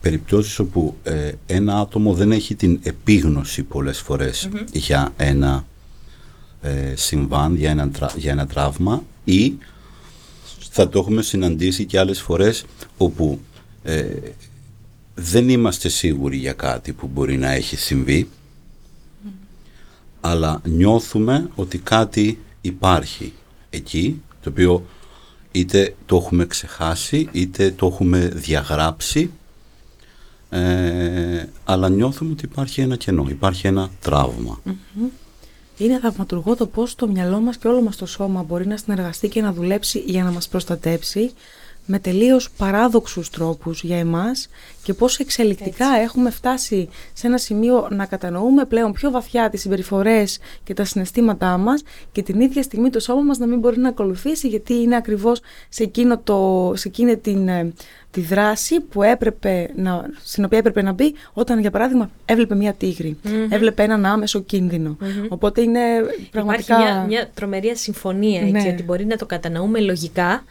περιπτώσεις 0.00 0.58
όπου 0.58 0.96
ε, 1.02 1.32
ένα 1.46 1.78
άτομο 1.78 2.14
δεν 2.14 2.32
έχει 2.32 2.54
την 2.54 2.80
επίγνωση 2.82 3.62
πολλές 3.62 3.98
φορές 4.00 4.48
για 4.72 5.12
ένα 5.16 5.66
ε, 6.62 6.92
συμβάν, 6.96 7.56
για 7.56 7.70
ένα, 7.70 7.88
τρα- 7.90 8.14
για 8.16 8.32
ένα 8.32 8.46
τραύμα 8.46 9.02
ή 9.24 9.54
θα 10.70 10.88
το 10.88 10.98
έχουμε 10.98 11.22
συναντήσει 11.22 11.84
και 11.84 11.98
άλλες 11.98 12.20
φορές 12.20 12.64
όπου 12.96 13.40
ε, 13.82 14.06
δεν 15.14 15.48
είμαστε 15.48 15.88
σίγουροι 15.88 16.36
για 16.36 16.52
κάτι 16.52 16.92
που 16.92 17.06
μπορεί 17.06 17.36
να 17.36 17.50
έχει 17.52 17.76
συμβεί 17.76 18.28
αλλά 20.20 20.60
νιώθουμε 20.64 21.50
ότι 21.54 21.78
κάτι 21.78 22.38
υπάρχει 22.60 23.32
εκεί 23.70 24.22
το 24.42 24.50
οποίο 24.50 24.86
είτε 25.58 25.94
το 26.06 26.16
έχουμε 26.16 26.46
ξεχάσει 26.46 27.28
είτε 27.32 27.70
το 27.70 27.86
έχουμε 27.86 28.18
διαγράψει 28.18 29.30
ε, 30.50 31.48
αλλά 31.64 31.88
νιώθουμε 31.88 32.32
ότι 32.32 32.44
υπάρχει 32.44 32.80
ένα 32.80 32.96
κενό, 32.96 33.26
υπάρχει 33.28 33.66
ένα 33.66 33.90
τραύμα. 34.00 34.60
Είναι 35.78 35.98
θαυματουργό 35.98 36.56
το 36.56 36.66
πώς 36.66 36.94
το 36.94 37.08
μυαλό 37.08 37.40
μας 37.40 37.56
και 37.56 37.68
όλο 37.68 37.82
μας 37.82 37.96
το 37.96 38.06
σώμα 38.06 38.42
μπορεί 38.42 38.66
να 38.66 38.76
συνεργαστεί 38.76 39.28
και 39.28 39.40
να 39.40 39.52
δουλέψει 39.52 39.98
για 40.06 40.24
να 40.24 40.30
μας 40.30 40.48
προστατέψει 40.48 41.32
με 41.86 41.98
τελείως 41.98 42.50
παράδοξους 42.56 43.30
τρόπους 43.30 43.82
για 43.82 43.98
εμάς 43.98 44.48
και 44.82 44.94
πώς 44.94 45.18
εξελικτικά 45.18 45.86
έχουμε 46.02 46.30
φτάσει 46.30 46.88
σε 47.12 47.26
ένα 47.26 47.38
σημείο 47.38 47.88
να 47.90 48.06
κατανοούμε 48.06 48.64
πλέον 48.64 48.92
πιο 48.92 49.10
βαθιά 49.10 49.50
τις 49.50 49.60
συμπεριφορές 49.60 50.38
και 50.64 50.74
τα 50.74 50.84
συναισθήματά 50.84 51.56
μας 51.56 51.82
και 52.12 52.22
την 52.22 52.40
ίδια 52.40 52.62
στιγμή 52.62 52.90
το 52.90 53.00
σώμα 53.00 53.22
μας 53.22 53.38
να 53.38 53.46
μην 53.46 53.58
μπορεί 53.58 53.78
να 53.78 53.88
ακολουθήσει 53.88 54.48
γιατί 54.48 54.74
είναι 54.74 54.96
ακριβώς 54.96 55.40
σε, 55.68 55.82
εκείνο 55.82 56.18
το, 56.18 56.72
σε 56.76 56.88
εκείνη 56.88 57.16
την, 57.16 57.48
ε, 57.48 57.72
τη 58.10 58.20
δράση 58.20 58.80
που 58.80 59.02
έπρεπε 59.02 59.70
να, 59.76 60.10
στην 60.22 60.44
οποία 60.44 60.58
έπρεπε 60.58 60.82
να 60.82 60.92
μπει 60.92 61.14
όταν 61.32 61.60
για 61.60 61.70
παράδειγμα 61.70 62.10
έβλεπε 62.24 62.54
μια 62.54 62.72
τίγρη, 62.72 63.18
έβλεπε 63.48 63.82
έναν 63.82 64.06
άμεσο 64.06 64.40
κίνδυνο. 64.40 64.96
Οπότε 65.28 65.60
είναι 65.60 65.80
πραγματικά... 66.30 66.74
Υπάρχει 66.74 66.92
μια, 66.92 67.04
μια 67.06 67.30
τρομερή 67.34 67.76
συμφωνία 67.76 68.40
έτσι, 68.40 68.52
Ναι. 68.52 68.68
ότι 68.72 68.82
μπορεί 68.82 69.04
να 69.04 69.16
το 69.16 69.26
κατανοούμε 69.26 69.80
λογικά, 69.80 70.44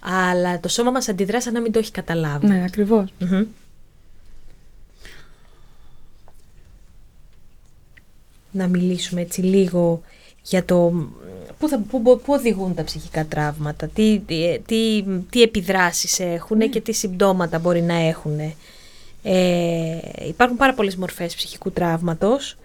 αλλά 0.00 0.60
το 0.60 0.68
σώμα 0.68 0.90
μας 0.90 1.08
αντιδρά 1.08 1.40
σαν 1.40 1.52
να 1.52 1.60
μην 1.60 1.72
το 1.72 1.78
έχει 1.78 1.90
καταλάβει. 1.90 2.46
Ναι, 2.46 2.64
ακριβώς. 2.64 3.12
Μμμ. 3.18 3.44
Να 8.50 8.66
μιλήσουμε 8.66 9.20
έτσι 9.20 9.40
λίγο 9.40 10.02
για 10.42 10.64
το 10.64 10.92
πού, 11.58 11.68
θα, 11.68 11.78
πού, 11.90 12.02
πού 12.02 12.32
οδηγούν 12.32 12.74
τα 12.74 12.84
ψυχικά 12.84 13.24
τραύματα, 13.24 13.86
τι, 13.86 14.18
τι, 14.18 14.58
τι, 14.66 15.04
τι 15.30 15.42
επιδράσεις 15.42 16.20
έχουν 16.20 16.70
και 16.70 16.80
τι 16.80 16.92
συμπτώματα 16.92 17.58
μπορεί 17.58 17.82
να 17.82 17.94
έχουν. 17.94 18.38
Ε, 19.22 19.98
υπάρχουν 20.28 20.56
πάρα 20.56 20.74
πολλές 20.74 20.96
μορφές 20.96 21.34
ψυχικού 21.34 21.70
τραύματος. 21.70 22.56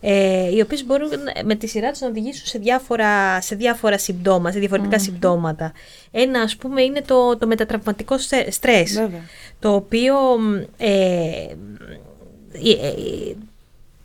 Ε, 0.00 0.54
οι 0.54 0.60
οποίες 0.60 0.84
μπορούν 0.84 1.08
με 1.44 1.54
τη 1.54 1.66
σειρά 1.66 1.90
τους 1.90 2.00
να 2.00 2.06
οδηγήσουν 2.08 2.46
σε 2.46 2.58
διάφορα, 2.58 3.40
σε 3.40 3.54
διάφορα 3.54 3.98
συμπτώματα, 3.98 4.52
σε 4.52 4.58
διαφορετικα 4.58 4.98
συμπτώματα. 4.98 5.72
Ένα 6.10 6.40
ας 6.40 6.56
πούμε 6.56 6.82
είναι 6.82 7.02
το, 7.02 7.36
το 7.36 7.46
μετατραυματικό 7.46 8.18
στρες, 8.48 8.92
Βέβαια. 8.92 9.22
το 9.58 9.74
οποίο 9.74 10.14
ε, 10.76 11.46
ε, 12.52 12.70
ε, 12.70 13.34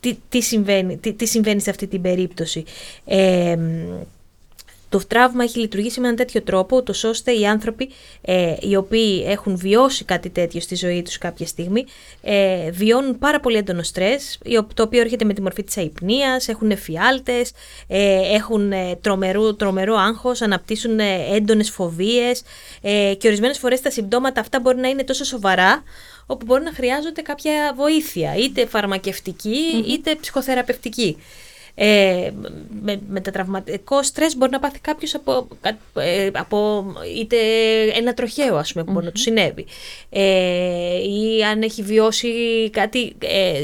τι, 0.00 0.18
τι, 0.28 0.40
συμβαίνει, 0.40 0.96
τι, 0.96 1.12
τι 1.12 1.26
συμβαίνει 1.26 1.60
σε 1.60 1.70
αυτή 1.70 1.86
την 1.86 2.00
περίπτωση. 2.00 2.64
Ε, 3.04 3.58
το 4.94 5.06
τραύμα 5.08 5.44
έχει 5.44 5.58
λειτουργήσει 5.58 6.00
με 6.00 6.06
έναν 6.06 6.18
τέτοιο 6.18 6.42
τρόπο, 6.42 6.76
ούτως 6.76 7.04
ώστε 7.04 7.32
οι 7.32 7.46
άνθρωποι 7.46 7.90
ε, 8.20 8.54
οι 8.60 8.76
οποίοι 8.76 9.24
έχουν 9.26 9.56
βιώσει 9.56 10.04
κάτι 10.04 10.30
τέτοιο 10.30 10.60
στη 10.60 10.74
ζωή 10.74 11.02
τους 11.02 11.18
κάποια 11.18 11.46
στιγμή, 11.46 11.84
ε, 12.22 12.70
βιώνουν 12.70 13.18
πάρα 13.18 13.40
πολύ 13.40 13.56
έντονο 13.56 13.82
στρες, 13.82 14.38
το 14.74 14.82
οποίο 14.82 15.00
έρχεται 15.00 15.24
με 15.24 15.32
τη 15.32 15.42
μορφή 15.42 15.62
της 15.62 15.76
αϊπνίας, 15.76 16.48
έχουν 16.48 16.70
εφιάλτες, 16.70 17.52
ε, 17.86 18.34
έχουν 18.34 18.72
ε, 18.72 18.96
τρομερό, 19.00 19.54
τρομερό 19.54 19.94
άγχος, 19.94 20.42
αναπτύσσουν 20.42 20.98
ε, 20.98 21.26
έντονες 21.30 21.70
φοβίες 21.70 22.42
ε, 22.82 23.14
και 23.18 23.26
ορισμένες 23.26 23.58
φορές 23.58 23.80
τα 23.80 23.90
συμπτώματα 23.90 24.40
αυτά 24.40 24.60
μπορεί 24.60 24.76
να 24.78 24.88
είναι 24.88 25.04
τόσο 25.04 25.24
σοβαρά, 25.24 25.82
όπου 26.26 26.44
μπορεί 26.46 26.62
να 26.62 26.72
χρειάζονται 26.72 27.22
κάποια 27.22 27.72
βοήθεια, 27.76 28.34
είτε 28.36 28.68
είτε 29.86 30.14
ψυχοθεραπευτική 30.20 31.16
ε, 31.74 32.30
με, 32.82 33.00
με 33.08 33.20
τα 33.20 33.30
τραυματικό 33.30 34.02
στρες 34.02 34.36
μπορεί 34.36 34.50
να 34.50 34.58
πάθει 34.58 34.78
κάποιος 34.78 35.14
από, 35.14 35.48
ε, 35.94 36.30
από 36.32 36.86
είτε 37.16 37.36
ένα 37.94 38.14
τροχαίο 38.14 38.56
ας 38.56 38.72
πούμε 38.72 38.84
που 38.84 38.92
μπορεί 38.92 39.04
να 39.04 39.12
του 39.12 39.20
συνέβη 39.20 39.66
ε, 40.10 40.96
ή 41.02 41.44
αν 41.44 41.62
έχει 41.62 41.82
βιώσει 41.82 42.30
κάτι 42.70 43.14
ε, 43.18 43.62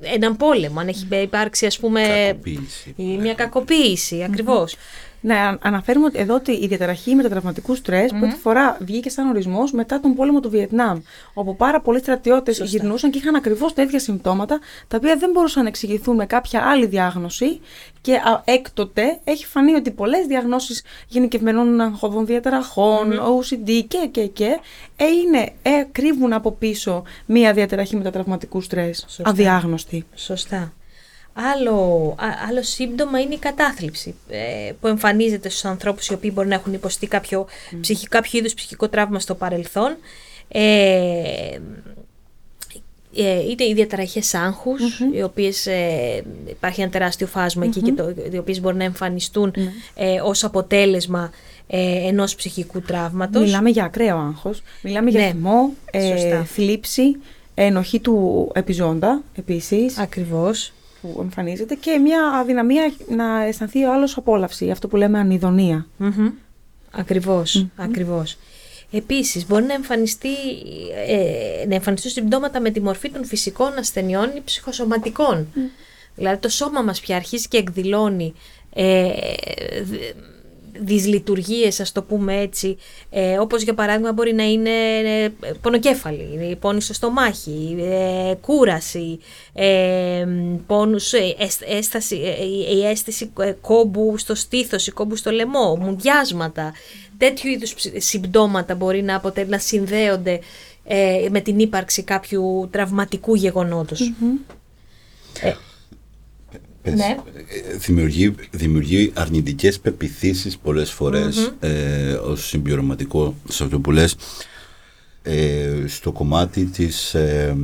έναν 0.00 0.36
πόλεμο, 0.36 0.80
αν 0.80 0.88
έχει 0.88 1.06
υπάρξει 1.22 1.66
ας 1.66 1.78
πούμε 1.78 2.00
κακοποίηση. 2.00 2.94
ή 2.96 3.02
μια 3.02 3.34
κακοποίηση 3.34 4.22
ακριβώς. 4.22 4.76
Να 5.20 5.58
αναφέρουμε 5.62 6.10
εδώ 6.12 6.34
ότι 6.34 6.52
η 6.52 6.66
διαταραχή 6.66 7.14
μετατραυματικού 7.14 7.74
στρες 7.74 8.10
mm-hmm. 8.12 8.18
πρώτη 8.18 8.34
φορά 8.34 8.76
βγήκε 8.80 9.10
σαν 9.10 9.28
ορισμός 9.28 9.72
μετά 9.72 10.00
τον 10.00 10.14
πόλεμο 10.14 10.40
του 10.40 10.50
Βιετνάμ. 10.50 10.98
Όπου 11.34 11.56
πάρα 11.56 11.80
πολλοί 11.80 11.98
στρατιώτες 11.98 12.58
γυρνούσαν 12.58 13.10
και 13.10 13.18
είχαν 13.18 13.34
ακριβώς 13.34 13.74
τα 13.74 13.82
ίδια 13.82 13.98
συμπτώματα, 13.98 14.58
τα 14.88 14.96
οποία 14.96 15.16
δεν 15.16 15.30
μπορούσαν 15.30 15.62
να 15.62 15.68
εξηγηθούν 15.68 16.16
με 16.16 16.26
κάποια 16.26 16.62
άλλη 16.62 16.86
διάγνωση. 16.86 17.60
Και 18.00 18.14
α, 18.14 18.42
έκτοτε 18.44 19.20
έχει 19.24 19.46
φανεί 19.46 19.74
ότι 19.74 19.90
πολλές 19.90 20.26
διαγνώσεις 20.26 20.82
γενικευμένων 21.08 21.80
αγχωδών 21.80 22.26
διαταραχών, 22.26 23.12
mm-hmm. 23.12 23.56
OCD 23.56 23.84
και, 23.88 24.08
και, 24.10 24.26
και 24.26 24.58
ε, 24.96 25.04
είναι, 25.04 25.52
ε, 25.62 25.84
κρύβουν 25.92 26.32
από 26.32 26.52
πίσω 26.52 27.02
μία 27.26 27.52
διαταραχή 27.52 27.96
μετατραυματικού 27.96 28.60
στρες. 28.60 29.20
Αδιάγνωστη. 29.22 30.06
Σωστά. 30.14 30.72
Άλλο, 31.40 32.14
άλλο 32.48 32.62
σύμπτωμα 32.62 33.20
είναι 33.20 33.34
η 33.34 33.38
κατάθλιψη 33.38 34.14
ε, 34.28 34.72
που 34.80 34.86
εμφανίζεται 34.86 35.48
στους 35.48 35.64
ανθρώπους 35.64 36.06
οι 36.06 36.12
οποίοι 36.12 36.30
μπορεί 36.34 36.48
να 36.48 36.54
έχουν 36.54 36.72
υποστεί 36.72 37.06
κάποιο, 37.06 37.46
mm. 37.46 37.76
ψυχικό, 37.80 38.16
κάποιο 38.16 38.38
είδους 38.38 38.54
ψυχικό 38.54 38.88
τραύμα 38.88 39.20
στο 39.20 39.34
παρελθόν. 39.34 39.96
Ε, 40.48 41.58
ε, 43.14 43.50
είτε 43.50 43.64
οι 43.64 43.74
διαταραχές 43.74 44.34
οι 45.14 45.22
οποίες 45.22 45.66
ε, 45.66 46.24
υπάρχει 46.48 46.80
ένα 46.80 46.90
τεράστιο 46.90 47.28
εκεί 47.62 47.80
και 47.80 47.92
το, 47.92 48.14
οι 48.32 48.38
οποίες 48.38 48.60
μπορεί 48.60 48.76
να 48.76 48.84
εμφανιστούν 48.84 49.52
mm. 49.56 49.60
ε, 49.94 50.20
ως 50.20 50.44
αποτέλεσμα 50.44 51.30
ε, 51.66 52.08
ενός 52.08 52.34
ψυχικού 52.34 52.80
τραύματος. 52.80 53.42
Μιλάμε 53.42 53.70
για 53.70 53.84
ακραίο 53.84 54.16
άγχος, 54.16 54.62
μιλάμε 54.82 55.10
για 55.10 55.20
ναι, 55.20 55.30
θυμό, 55.30 55.72
ε, 55.90 56.44
θλίψη, 56.44 57.16
ενοχή 57.54 58.00
του 58.00 58.50
επιζώντα 58.54 59.22
επίσης. 59.34 59.98
Ακριβώς 59.98 60.72
που 61.02 61.18
εμφανίζεται 61.20 61.74
και 61.74 61.98
μια 61.98 62.22
αδυναμία 62.22 62.92
να 63.08 63.42
αισθανθεί 63.42 63.84
ο 63.84 63.92
άλλος 63.92 64.16
απόλαυση, 64.16 64.70
αυτό 64.70 64.88
που 64.88 64.96
λέμε 64.96 65.18
ανιδονία. 65.18 65.86
Mm-hmm. 66.00 66.32
Ακριβώς, 66.90 67.66
ακριβώς. 67.76 68.36
Επίσης, 68.90 69.46
μπορεί 69.46 69.64
να, 69.64 69.74
εμφανιστεί, 69.74 70.34
ε, 71.06 71.66
να 71.68 71.74
εμφανιστούν 71.74 72.10
συμπτώματα 72.10 72.60
με 72.60 72.70
τη 72.70 72.80
μορφή 72.80 73.10
των 73.10 73.24
φυσικών 73.24 73.78
ασθενειών 73.78 74.30
ή 74.36 74.40
ψυχοσωματικών. 74.44 75.46
Δηλαδή, 76.14 76.38
το 76.38 76.48
σώμα 76.48 76.82
μας 76.82 77.00
πια 77.00 77.16
αρχίζει 77.16 77.48
και 77.48 77.56
εκδηλώνει 77.56 78.34
ε, 78.74 79.08
δυσλειτουργίες, 80.80 81.80
ας 81.80 81.92
το 81.92 82.02
πούμε 82.02 82.40
έτσι, 82.40 82.76
ε, 83.10 83.38
όπως 83.38 83.62
για 83.62 83.74
παράδειγμα 83.74 84.12
μπορεί 84.12 84.34
να 84.34 84.42
είναι 84.42 84.70
ε, 85.04 85.30
πονοκέφαλη, 85.60 86.56
πόνοι 86.60 86.80
στο 86.80 86.92
στομάχι, 86.92 87.76
ε, 87.78 88.34
κούραση, 88.34 89.18
ε, 89.52 90.26
πόνους, 90.66 91.12
ε, 91.12 91.36
έσταση, 91.68 92.16
η 92.76 92.86
αίσθηση 92.86 93.32
κόμπου 93.60 94.18
στο 94.18 94.34
στήθος, 94.34 94.86
η 94.86 94.90
κόμπου 94.90 95.16
στο 95.16 95.30
λαιμό, 95.30 95.76
μουδιάσματα, 95.76 96.72
τέτοιου 97.18 97.50
είδους 97.50 97.74
συμπτώματα 97.96 98.74
μπορεί 98.74 99.02
να, 99.02 99.14
αποτελ, 99.14 99.48
να 99.48 99.58
συνδέονται 99.58 100.40
με 101.30 101.40
την 101.40 101.58
ύπαρξη 101.58 102.02
κάποιου 102.02 102.68
τραυματικού 102.70 103.34
γεγονότος. 103.34 104.12
Ναι. 106.94 107.16
Δημιουργεί, 107.78 108.34
δημιουργεί 108.50 109.12
αρνητικές 109.14 109.78
πεπιθήσεις 109.78 110.58
πολλές 110.58 110.90
ε, 111.60 112.12
ως 112.12 112.46
συμπληρωματικό 112.46 113.34
σε 113.48 113.64
αυτό 113.64 113.80
που 113.80 113.90
λες 113.90 114.16
ε, 115.22 115.84
στο 115.86 116.12
κομμάτι 116.12 116.64
της, 116.64 117.14
ε, 117.14 117.56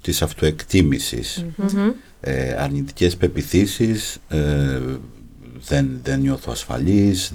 της 0.00 0.22
αυτοεκτίμησης. 0.22 1.46
Ε, 2.20 2.54
αρνητικές 2.58 3.16
πεπιθήσεις 3.16 4.18
ε, 4.28 4.80
δεν, 5.66 6.00
δεν 6.02 6.20
νιώθω 6.20 6.52
ασφαλής 6.52 7.32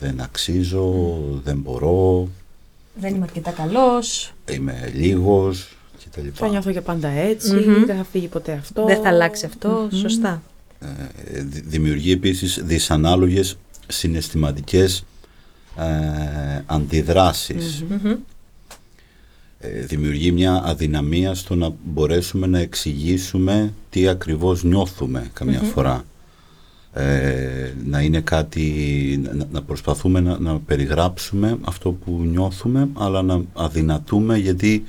δεν 0.00 0.20
αξίζω 0.20 0.94
δεν 1.44 1.58
μπορώ. 1.58 2.28
Δεν 2.94 3.14
είμαι 3.14 3.24
αρκετά 3.24 3.50
καλός. 3.50 4.32
Είμαι 4.50 4.90
λίγος 4.94 5.74
θα 6.34 6.48
νιώθω 6.48 6.70
για 6.70 6.82
πάντα 6.82 7.08
δεν 7.86 7.96
θα 7.96 8.04
φύγει 8.04 8.26
ποτέ 8.28 8.52
αυτό. 8.52 8.84
Δεν 8.84 9.02
θα 9.02 9.08
αλλάξει 9.08 9.44
σωστά. 9.92 10.28
ε, 10.28 10.53
δημιουργεί 11.64 12.12
επίσης 12.12 12.60
δυσανάλογες 12.64 13.56
συναισθηματικές 13.86 15.04
ε, 15.78 16.62
αντιδρασεις 16.66 17.84
ε, 19.58 19.80
δημιουργεί 19.80 20.32
μια 20.32 20.62
αδυναμία 20.64 21.34
στο 21.34 21.54
να 21.54 21.72
μπορέσουμε 21.84 22.46
να 22.46 22.58
εξηγήσουμε 22.58 23.72
τι 23.90 24.08
ακριβώς 24.08 24.64
νιώθουμε 24.64 25.30
φορά. 25.62 26.04
Ε, 26.92 27.72
να 27.84 28.00
είναι 28.00 28.20
κάτι, 28.20 28.64
να, 29.50 29.62
προσπαθούμε 29.62 30.20
να, 30.20 30.38
να, 30.38 30.58
περιγράψουμε 30.58 31.58
αυτό 31.64 31.92
που 31.92 32.22
νιώθουμε 32.24 32.88
αλλά 32.94 33.22
να 33.22 33.42
αδυνατούμε 33.54 34.38
γιατί 34.38 34.84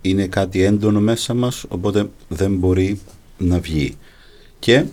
είναι 0.00 0.26
κάτι 0.26 0.62
έντονο 0.62 1.00
μέσα 1.00 1.34
μας 1.34 1.64
οπότε 1.68 2.10
δεν 2.28 2.56
μπορεί 2.56 3.00
να 3.38 3.60
βγει 3.60 3.96
και 4.60 4.84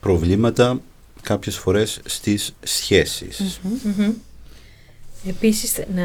προβλήματα 0.00 0.80
κάποιες 1.22 1.56
φορές 1.56 2.00
στις 2.04 2.54
σχέσεις. 2.62 3.60
Επίσης 5.28 5.84
να, 5.94 6.02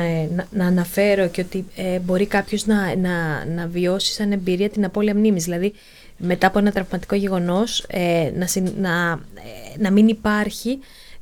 να, 0.51 0.65
αναφέρω 0.65 1.27
και 1.27 1.41
ότι 1.41 1.65
ε, 1.75 1.99
μπορεί 1.99 2.25
κάποιος 2.25 2.65
να, 2.65 2.95
να, 2.95 3.45
να 3.45 3.67
βιώσει 3.67 4.13
σαν 4.13 4.31
εμπειρία 4.31 4.69
την 4.69 4.85
απώλεια 4.85 5.15
μνήμης. 5.15 5.43
Δηλαδή 5.43 5.73
μετά 6.17 6.47
από 6.47 6.59
ένα 6.59 6.71
τραυματικό 6.71 7.15
γεγονός 7.15 7.85
ε, 7.87 8.31
να, 8.35 8.47
να, 8.77 9.11
ε, 9.11 9.81
να 9.81 9.91
μην 9.91 10.07
υπάρχει 10.07 10.79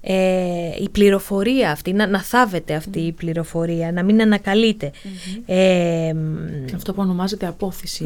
ε, 0.10 0.72
η 0.82 0.90
πληροφορία 0.90 1.72
αυτή, 1.72 1.94
να, 1.94 2.08
να 2.08 2.22
θάβεται 2.22 2.74
αυτή 2.74 3.00
η 3.00 3.12
πληροφορία, 3.12 3.92
να 3.92 4.04
μην 4.04 4.22
ανακαλειται 4.22 4.92
Ε, 5.46 6.14
Αυτό 6.76 6.94
που 6.94 7.02
ονομάζεται 7.02 7.48
απόφυση. 7.48 8.06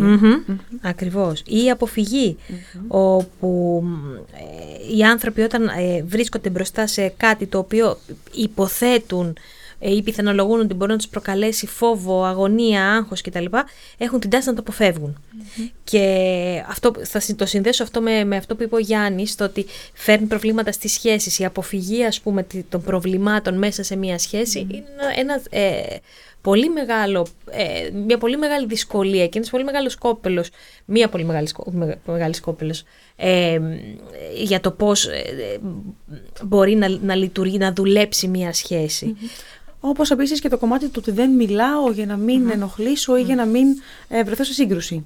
Ακριβώς. 0.82 1.40
Ή 1.46 1.64
η 1.64 1.70
αποφυγη 1.70 2.38
όπου 2.88 3.84
ε, 4.34 4.96
οι 4.96 5.04
άνθρωποι 5.04 5.42
όταν 5.42 5.68
ε, 5.68 6.04
βρίσκονται 6.04 6.50
μπροστά 6.50 6.88
σε 6.88 7.14
κάτι 7.18 7.46
το 7.46 7.58
οποίο 7.58 7.98
υποθέτουν 8.34 9.28
ε, 9.28 9.34
ή 9.82 10.02
πιθανολογούν 10.02 10.60
ότι 10.60 10.74
μπορεί 10.74 10.92
να 10.92 10.98
τους 10.98 11.08
προκαλέσει 11.08 11.68
φόβο, 11.68 12.24
αγωνία, 12.24 12.92
άγχος 12.92 13.22
κτλ., 13.22 13.46
έχουν 13.98 14.20
την 14.20 14.30
τάση 14.30 14.48
να 14.48 14.54
το 14.54 14.62
αποφευγουν 14.62 15.24
Και 15.84 16.64
αυτό, 16.68 16.94
θα 17.04 17.22
το 17.36 17.46
συνδέσω 17.46 17.84
αυτό 17.84 18.02
με, 18.02 18.24
με 18.24 18.36
αυτό 18.36 18.56
που 18.56 18.64
είπε 18.64 18.76
ο 18.76 18.80
Γιάννης, 18.80 19.36
το 19.36 19.44
ότι 19.44 19.66
φέρνει 19.94 20.26
προβλήματα 20.26 20.72
στις 20.72 20.94
σχέσεις. 20.94 21.40
Η 21.40 21.46
αποφυγή, 21.46 22.06
ας 22.06 22.22
πούμε, 22.22 22.48
των 22.70 22.82
προβλημάτων 22.82 23.58
μέσα 23.58 23.84
σε 23.84 23.96
μία 23.96 24.18
σχεση 24.18 24.60
είναι 24.60 24.84
ένα. 25.16 25.42
Ε, 25.50 25.96
πολύ 26.42 26.70
μεγάλο, 26.70 27.28
ε, 27.50 27.90
μια 28.06 28.18
πολύ 28.18 28.38
μεγάλη 28.38 28.68
δυσκολία 28.68 29.28
και 29.28 29.38
ένας 29.38 29.50
πολύ 29.50 29.64
μεγάλος 29.64 29.96
κόπελος, 29.96 30.50
μια 30.86 31.10
πολύ 31.10 31.24
μεγάλη, 31.24 31.48
μεγάλη 32.06 32.40
κόπελος 32.40 32.84
ε, 33.16 33.60
για 34.36 34.60
το 34.60 34.72
πώς 34.72 35.06
ε, 35.06 35.60
μπορεί 36.44 36.76
να, 36.76 36.90
να 36.90 37.16
λειτουργεί, 37.16 37.58
να 37.58 37.74
δουλέψει 37.74 38.28
μια 38.28 38.54
σχεση 38.54 39.16
όπως 39.82 40.12
επίσης 40.12 40.40
και 40.40 40.50
το 40.50 40.58
κομμάτι 40.58 40.86
του 40.86 40.96
ότι 40.98 41.12
δεν 41.12 41.32
μιλάω 41.32 41.92
για 41.92 42.06
να 42.06 42.18
μην 42.18 42.48
mm 42.48 42.52
ενοχλήσω 42.54 43.18
ή 43.18 43.22
για 43.22 43.36
να 43.36 43.46
μην 43.46 43.68
ε, 44.08 44.24
βρεθώ 44.24 44.44
σε 44.44 44.54
σύγκρουση. 44.54 45.06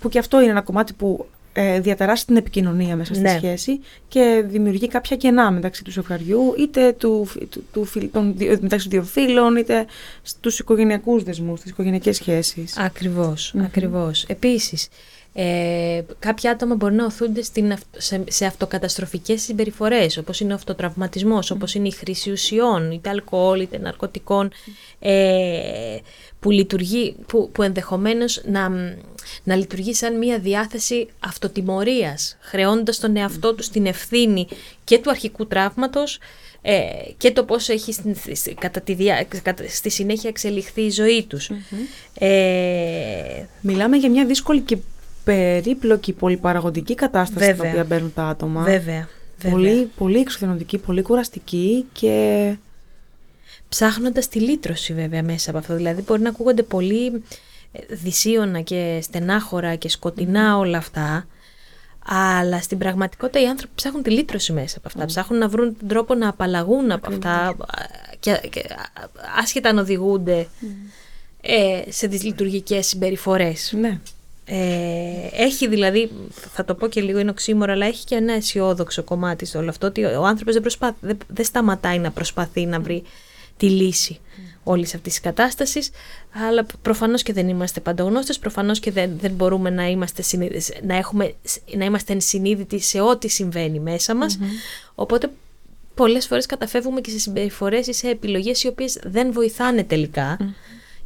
Που 0.00 0.08
και 0.08 0.18
αυτό 0.18 0.40
είναι 0.40 0.50
ένα 0.50 0.62
κομμάτι 0.62 0.92
που 0.92 1.26
ε, 1.52 1.80
διαταράσει 1.80 2.26
την 2.26 2.36
επικοινωνία 2.36 2.96
μέσα 2.96 3.14
στη 3.14 3.22
Ναι. 3.22 3.36
σχέση 3.36 3.80
και 4.08 4.44
δημιουργεί 4.46 4.88
κάποια 4.88 5.16
κενά 5.16 5.50
μεταξύ 5.50 5.84
του 5.84 5.90
ζευγαριού, 5.90 6.54
είτε 6.58 6.92
του, 6.92 7.28
του, 7.50 7.64
του, 7.72 7.84
φιλ- 7.84 8.12
των, 8.12 8.32
δύο- 8.36 8.58
μεταξύ 8.60 8.88
των 8.88 9.00
δύο 9.00 9.10
φίλων, 9.10 9.56
είτε 9.56 9.86
στους 10.22 10.58
οικογενειακούς 10.58 11.22
δεσμούς, 11.22 11.58
στις 11.58 11.70
οικογενειακές 11.70 12.16
σχέσεις. 12.16 12.76
Ακριβώς, 12.78 13.52
Μμμ. 13.54 13.64
ακριβώς. 13.64 14.24
Επίσης, 14.28 14.88
ε, 15.32 16.02
κάποια 16.18 16.50
άτομα 16.50 16.74
μπορεί 16.74 16.94
να 16.94 17.04
οθούνται 17.04 17.42
στην, 17.42 17.72
αυ- 17.72 17.84
σε, 17.96 18.24
σε 18.28 18.44
αυτοκαταστροφικές 18.46 19.42
συμπεριφορές, 19.42 20.16
όπως 20.16 20.40
είναι 20.40 20.52
ο 20.52 20.54
αυτοτραυματισμός, 20.54 21.50
όπως 21.50 21.74
είναι 21.74 21.88
η 21.88 21.92
χρήση 21.92 22.30
ουσιών, 22.30 22.90
είτε 22.90 23.08
αλκοόλ, 23.08 23.60
είτε 23.60 23.78
ναρκωτικών, 23.78 24.50
ε, 24.98 25.96
που, 26.40 26.50
λειτουργεί, 26.50 27.14
που, 27.26 27.50
που 27.52 27.62
ενδεχομένως 27.62 28.42
να, 28.46 28.70
να 29.44 29.56
λειτουργεί 29.56 29.94
σαν 29.94 30.18
μια 30.18 30.38
διάθεση 30.38 31.08
αυτοτιμωρίας, 31.20 32.36
χρεώντας 32.40 32.98
τον 32.98 33.16
εαυτό 33.16 33.54
του 33.54 33.62
στην 33.62 33.86
ευθύνη 33.86 34.46
και 34.84 34.98
του 34.98 35.10
αρχικού 35.10 35.46
τραύματος 35.46 36.18
ε, 36.62 36.80
και 37.16 37.30
το 37.30 37.44
πώς 37.44 37.68
έχει 37.68 37.92
στην, 37.92 38.16
στη- 38.34 38.54
κατά 38.54 38.80
τη 38.80 38.94
διά, 38.94 39.26
κατά, 39.42 39.64
στη 39.68 39.90
συνέχεια 39.90 40.28
εξελιχθεί 40.28 40.80
η 40.82 40.90
ζωή 40.90 41.24
τους. 41.28 41.50
Ε, 42.18 43.44
Μιλάμε 43.60 43.96
για 43.96 44.10
μια 44.10 44.26
δύσκολη 44.26 44.60
και 44.60 44.76
περίπλοκη 45.24 46.12
πολυπαραγωγική 46.12 46.94
κατάσταση 46.94 47.44
στην 47.44 47.56
Βέβαια. 47.56 47.70
οποία 47.70 47.84
μπαίνουν 47.84 48.12
τα 48.14 48.24
άτομα. 48.24 48.62
βέβαια, 48.62 49.08
βέβαια. 49.38 49.56
Πολύ, 49.56 49.90
πολύ 49.96 50.18
εξουθενωτική, 50.18 50.78
πολύ 50.78 51.02
κουραστική 51.02 51.84
και 51.92 52.54
Ψάχνοντας 53.68 54.28
τη 54.28 54.40
λύτρωση 54.40 54.94
βέβαια 54.94 55.22
μέσα 55.22 55.50
από 55.50 55.58
αυτό. 55.58 55.74
Δηλαδή 55.74 56.02
μπορεί 56.06 56.20
να 56.22 56.28
ακούγονται 56.28 56.62
πολύ 56.62 57.06
ε, 57.06 57.18
δυσίωνα 57.88 58.60
και 58.60 58.98
στενάχωρα 59.02 59.74
και 59.74 59.88
σκοτεινά 59.88 60.56
όλα 60.56 60.78
αυτά, 60.78 61.26
αλλά 62.04 62.60
στην 62.60 62.78
πραγματικότητα 62.78 63.40
οι 63.40 63.46
άνθρωποι 63.46 63.72
ψάχνουν 63.74 64.02
τη 64.02 64.10
λύτρωση 64.10 64.52
μέσα 64.52 64.78
από 64.78 64.88
αυτά. 64.88 65.04
Ψάχνουν 65.04 65.38
να 65.38 65.48
βρουν 65.48 65.76
τον 65.78 65.88
τρόπο 65.88 66.14
να 66.14 66.28
απαλλαγούν 66.28 66.90
από 66.90 67.08
αυτά 67.12 67.30
α, 67.30 67.56
και, 68.20 68.40
και 68.50 68.60
α, 68.60 69.08
άσχετα 69.38 69.68
αν 69.68 69.78
οδηγούνται 69.78 70.48
ε, 71.40 71.82
σε 71.88 72.06
δυσλειτουργικές 72.06 72.86
συμπεριφορές. 72.86 73.72
ναι. 73.80 74.00
Ε, 74.52 75.28
έχει 75.32 75.68
δηλαδή, 75.68 76.10
θα 76.30 76.64
το 76.64 76.74
πω 76.74 76.88
και 76.88 77.00
λίγο 77.00 77.18
είναι 77.18 77.30
οξύμορο, 77.30 77.72
αλλά 77.72 77.86
έχει 77.86 78.04
και 78.04 78.14
ένα 78.14 78.32
αισιόδοξο 78.32 79.02
κομμάτι 79.02 79.44
σε 79.44 79.58
όλο 79.58 79.68
αυτό 79.68 79.86
ότι 79.86 80.04
ο 80.04 80.24
άνθρωπος 80.24 80.52
δεν, 80.52 80.62
προσπά, 80.62 80.96
δεν, 81.00 81.18
δεν 81.26 81.44
σταματάει 81.44 81.98
να 81.98 82.10
προσπαθεί 82.10 82.66
να 82.66 82.80
βρει 82.80 83.02
τη 83.56 83.70
λύση 83.70 84.20
όλης 84.64 84.94
αυτής 84.94 85.12
της 85.12 85.20
κατάστασης, 85.22 85.90
αλλά 86.48 86.66
προφανώς 86.82 87.22
και 87.22 87.32
δεν 87.32 87.48
είμαστε 87.48 87.80
παντογνώστες, 87.80 88.38
προφανώς 88.38 88.80
και 88.80 88.90
δεν, 88.90 89.10
δεν 89.20 89.32
μπορούμε 89.32 89.70
να 89.70 89.88
είμαστε, 89.88 90.22
συνείδη- 90.22 90.82
να, 90.84 90.96
έχουμε, 90.96 91.34
να 91.76 91.84
είμαστε 91.84 92.12
ενσυνείδητοι 92.12 92.78
σε 92.80 93.00
ό,τι 93.00 93.28
συμβαίνει 93.28 93.80
μέσα 93.80 94.14
μας, 94.14 94.38
οπότε 94.94 95.30
πολλές 95.94 96.26
φορές 96.26 96.46
καταφεύγουμε 96.46 97.00
και 97.00 97.10
σε 97.10 97.18
συμπεριφορές 97.18 97.86
ή 97.86 97.92
σε 97.92 98.08
επιλογές 98.08 98.62
οι 98.62 98.68
οποίες 98.68 98.98
δεν 99.04 99.32
βοηθάνε 99.32 99.84
τελικά 99.84 100.36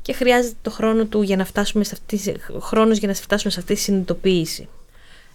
και 0.02 0.12
χρειάζεται 0.12 0.54
το 0.62 0.70
χρόνο 0.70 1.04
του 1.04 1.22
για 1.22 1.36
να 1.36 1.44
φτάσουμε 1.44 1.84
σε 1.84 1.90
αυτή, 1.94 2.34
χρόνος 2.60 2.98
για 2.98 3.08
να 3.08 3.14
φτάσουμε 3.14 3.52
σε 3.52 3.60
αυτή 3.60 3.74
τη 3.74 3.80
συνειδητοποίηση. 3.80 4.68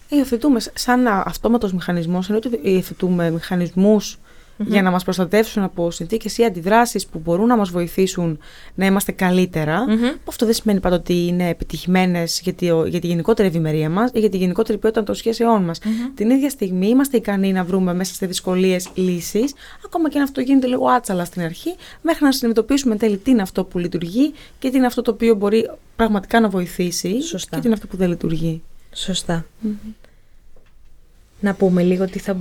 Υιοθετούμε 0.10 0.60
σαν 0.74 1.08
α- 1.08 1.24
αυτόματος 1.26 1.74
μηχανισμός, 1.74 2.30
ενώ 2.30 2.38
ότι 2.38 2.60
υιοθετούμε 2.62 3.30
μηχανισμούς 3.32 4.20
για 4.66 4.82
να 4.82 4.92
μας 4.92 5.04
προστατεύσουν 5.04 5.64
από 5.64 5.92
συνθήκες 5.92 6.38
ή 6.38 6.44
αντιδράσεις 6.44 7.08
που 7.08 7.20
μπορούν 7.20 7.48
να 7.48 7.58
μας 7.58 7.70
βοηθήσουν 7.70 8.40
να 8.76 8.86
είμαστε 8.86 9.12
καλύτερα. 9.12 9.86
Μμμ. 9.88 9.96
που 9.96 10.26
Αυτό 10.28 10.46
δεν 10.46 10.54
σημαίνει 10.54 10.80
πάντα 10.80 10.96
ότι 10.96 11.28
είναι 11.28 11.50
επιτυχημένες 11.50 12.42
για 12.44 12.54
τη, 12.54 12.66
για 12.66 13.00
τη 13.00 13.08
γενικότερη 13.08 13.48
ευημερία 13.48 13.90
μας 13.90 14.12
ή 14.14 14.20
για 14.20 14.30
τη 14.30 14.38
γενικότερη 14.38 14.78
ποιότητα 14.78 15.04
των 15.04 15.16
σχέσεών 15.16 15.64
μας. 15.64 15.80
Την 16.16 16.30
ίδια 16.30 16.50
στιγμή 16.50 16.88
είμαστε 16.88 17.18
ικανοί 17.18 17.52
να 17.52 17.64
βρούμε 17.64 17.94
μέσα 17.94 18.14
σε 18.14 18.26
δυσκολίες 18.26 18.90
λύσεις, 18.94 19.54
ακόμα 19.86 20.10
και 20.10 20.18
αν 20.18 20.24
αυτό 20.24 20.42
γίνεται 20.42 20.68
λίγο 20.68 20.88
άτσαλα 20.88 21.26
στην 21.26 21.42
αρχή, 21.42 21.76
μέχρι 22.02 22.26
να 22.26 22.32
συνειδητοποιήσουμε 22.32 22.94
εν 22.94 23.00
τέλει 23.00 23.18
τι 23.18 23.32
είναι 23.32 23.42
αυτό 23.42 23.64
που 23.64 23.78
λειτουργεί 23.78 24.34
και 24.60 24.70
τι 24.70 24.78
είναι 24.78 24.86
αυτό 24.86 25.02
το 25.02 25.12
οποίο 25.12 25.36
μπορεί 25.36 25.72
πραγματικά 25.96 26.40
να 26.40 26.50
βοηθήσει 26.50 27.22
Σωστά. 27.22 27.56
και 27.56 27.62
τι 27.62 27.66
είναι 27.66 27.76
αυτό 27.76 27.88
που 27.88 27.98
δεν 27.98 28.10
λειτουργεί. 28.10 28.62
Σωστά. 28.94 29.46
Να 31.40 31.54
πούμε 31.54 31.84
λίγο 31.84 32.06
τι 32.06 32.20
θα, 32.20 32.38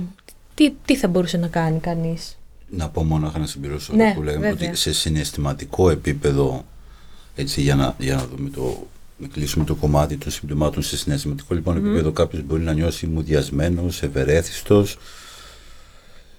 τι, 0.59 0.73
τι 0.85 0.95
θα 0.95 1.07
μπορούσε 1.07 1.37
να 1.37 1.47
κάνει 1.47 1.79
κανείς; 1.79 2.37
Να 2.69 2.89
πω 2.89 3.03
μόνο 3.03 3.31
να 3.39 3.45
συμπληρώσω 3.45 3.93
Ναι, 3.93 4.03
αυτό 4.03 4.19
που 4.19 4.23
λέμε 4.25 4.49
βέβαια. 4.49 4.69
ότι 4.69 4.77
σε 4.79 4.93
συναισθηματικό 4.93 5.89
επίπεδο 5.89 6.65
έτσι 7.35 7.61
για 7.61 7.75
να, 7.75 7.95
για 7.97 8.15
να 8.15 8.27
δούμε 8.27 8.49
το 8.49 8.87
να 9.17 9.27
κλείσουμε 9.27 9.65
το 9.65 9.75
κομμάτι 9.75 10.17
των 10.17 10.31
συμπτωμάτων 10.31 10.83
σε 10.83 10.97
συναισθηματικό 10.97 11.53
λοιπόν 11.53 11.77
επίπεδο 11.77 12.11
κάποιος 12.11 12.43
μπορεί 12.43 12.61
να 12.61 12.73
νιώσει 12.73 13.07
μουδιασμένος, 13.07 14.03
ευερέθιστος 14.03 14.97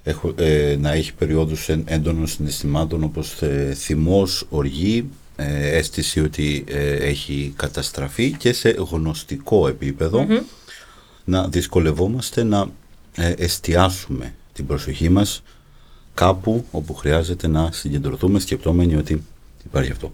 έχω, 0.03 0.35
ε, 0.37 0.77
να 0.81 0.93
έχει 0.93 1.15
περιόδους 1.15 1.69
εν- 1.69 1.85
έντονων 1.87 2.27
συναισθημάτων 2.27 3.03
όπως 3.03 3.43
ε, 3.43 3.75
θυμός, 3.77 4.47
οργή 4.51 5.09
ε, 5.37 5.77
αίσθηση 5.77 6.21
ότι 6.21 6.65
ε, 6.69 6.93
έχει 6.95 7.53
καταστραφεί 7.57 8.33
και 8.33 8.53
σε 8.53 8.69
γνωστικό 8.91 9.69
επίπεδο 9.69 10.27
να 11.25 11.49
δυσκολευόμαστε 11.49 12.43
να 12.43 12.67
ε, 13.15 13.33
εστιάσουμε 13.37 14.35
την 14.53 14.67
προσοχή 14.67 15.09
μας 15.09 15.43
κάπου 16.15 16.65
όπου 16.71 16.95
χρειάζεται 16.95 17.49
να 17.49 17.73
συγκεντρωθούμε 17.73 18.39
σκεπτόμενοι 18.39 18.97
ότι 18.97 19.23
υπάρχει 19.65 19.91
αυτό. 19.91 20.13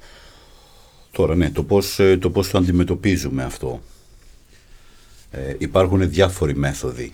Τώρα 1.12 1.34
ναι, 1.34 1.50
το 1.50 1.62
πώς 1.62 1.98
ε, 1.98 2.16
το, 2.16 2.30
πώς 2.30 2.50
το 2.50 2.58
αντιμετωπίζουμε 2.58 3.42
αυτό. 3.42 3.80
Ε, 5.30 5.54
υπάρχουν 5.58 6.10
διάφοροι 6.10 6.56
μέθοδοι. 6.56 7.12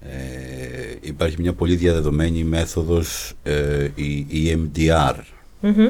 Ε, 0.00 0.94
υπάρχει 1.00 1.40
μια 1.40 1.52
πολύ 1.52 1.76
διαδεδομένη 1.76 2.44
μέθοδος, 2.44 3.32
ε, 3.42 3.88
η 3.94 4.26
EMDR, 4.30 5.14
Μμμ. 5.60 5.88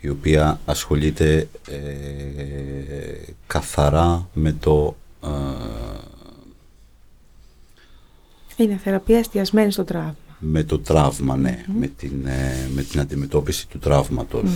η 0.00 0.08
οποία 0.08 0.60
ασχολείται 0.64 1.48
ε, 1.68 1.76
καθαρά 3.46 4.28
με 4.32 4.52
το 4.60 4.96
ε, 5.24 5.28
Είναι 8.56 8.76
θεραπεία 8.76 9.18
εστιασμένη 9.18 9.72
στο 9.72 9.84
τραύμα. 9.84 10.16
με 10.38 10.62
το 10.64 10.78
τραύμα, 10.78 11.36
ναι, 11.36 11.64
με, 11.78 11.86
την, 11.86 12.26
ε, 12.26 12.68
με 12.74 12.82
την 12.82 13.00
αντιμετώπιση 13.00 13.68
του 13.68 13.78
τραύματος. 13.78 14.50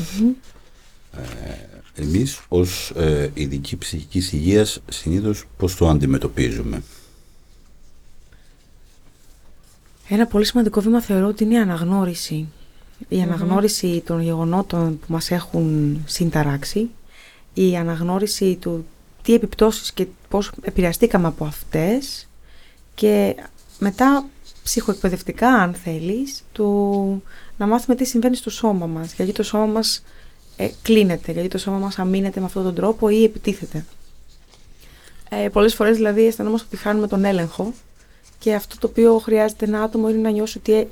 Ε, 1.13 2.03
εμείς 2.03 2.41
ως 2.49 2.93
ε, 2.97 3.31
ειδικοί 3.35 3.77
ψυχικής 3.77 4.33
υγείας 4.33 4.81
συνήθως 4.91 5.45
πώς 5.57 5.77
το 5.77 5.89
αντιμετωπίζουμε; 5.89 6.83
Ένα 10.13 10.27
πολύ 10.27 10.45
σημαντικό 10.45 10.81
βήμα 10.81 11.01
θεωρώ 11.01 11.27
ότι 11.27 11.45
είναι 11.45 11.55
η 11.55 11.59
αναγνώριση. 11.59 12.47
Η 13.09 13.23
αναγνώριση 13.23 14.03
των 14.07 14.21
γεγονότων 14.21 14.99
που 14.99 15.13
μας 15.13 15.31
έχουν 15.31 15.99
συνταράξει, 16.07 16.91
η 17.55 17.77
αναγνώριση 17.77 18.57
του 18.61 18.87
τι 19.23 19.35
επιπτώσεις 19.35 19.93
και 19.93 20.07
πώς 20.29 20.51
επηρεαστήκαμε 20.63 21.27
από 21.27 21.45
αυτές 21.45 22.29
και 22.95 23.37
μετά 23.81 24.27
ψυχοεκπαιδευτικά 24.63 25.49
αν 25.49 25.75
θέλεις 25.75 26.43
του 26.53 27.23
να 27.57 27.67
μάθουμε 27.67 27.97
τι 27.97 28.05
συμβαίνει 28.05 28.37
στο 28.37 28.51
σώμα 28.51 28.87
μας 28.87 29.15
γιατί 29.15 29.33
το 29.33 29.43
σώμα 29.43 29.67
μας 29.67 30.03
ε, 30.57 30.69
κλείνεται, 30.83 31.33
γιατί 31.33 31.49
το 31.49 31.59
σώμα 31.59 31.79
μας 31.79 31.99
αμήνεται 31.99 32.41
με 32.41 32.47
αυτόν 32.47 32.63
τον 32.63 32.75
τρόπο 32.75 33.09
ή 33.09 33.25
επιτίθεται. 33.25 33.85
Ε, 35.29 35.49
πολλές 35.49 35.75
φορές 35.75 35.97
δηλαδή 35.97 36.27
αισθανόμαστε 36.27 36.67
ότι 36.67 36.77
χάνουμε 36.77 37.07
τον 37.07 37.25
έλεγχο 37.25 37.73
και 38.39 38.55
αυτό 38.55 38.79
το 38.79 38.87
οποίο 38.87 39.19
χρειάζεται 39.19 39.65
ένα 39.65 39.83
άτομο 39.83 40.09
είναι 40.09 40.19
να 40.19 40.31
νιώσει 40.31 40.59
ότι 40.59 40.73
ε- 40.73 40.87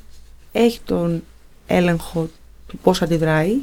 έχει 0.53 0.81
τον 0.85 1.22
έλεγχο 1.66 2.29
του 2.66 2.79
πώς 2.79 3.03
αντιδράει, 3.03 3.57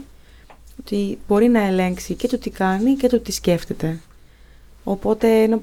ότι 0.80 1.18
μπορεί 1.28 1.48
να 1.48 1.60
ελέγξει 1.60 2.14
και 2.14 2.28
το 2.28 2.38
τι 2.38 2.50
κάνει 2.50 2.96
και 2.96 3.08
το 3.08 3.20
τι 3.20 3.32
σκέφτεται. 3.32 4.00
Οπότε 4.84 5.28
είναι 5.28 5.62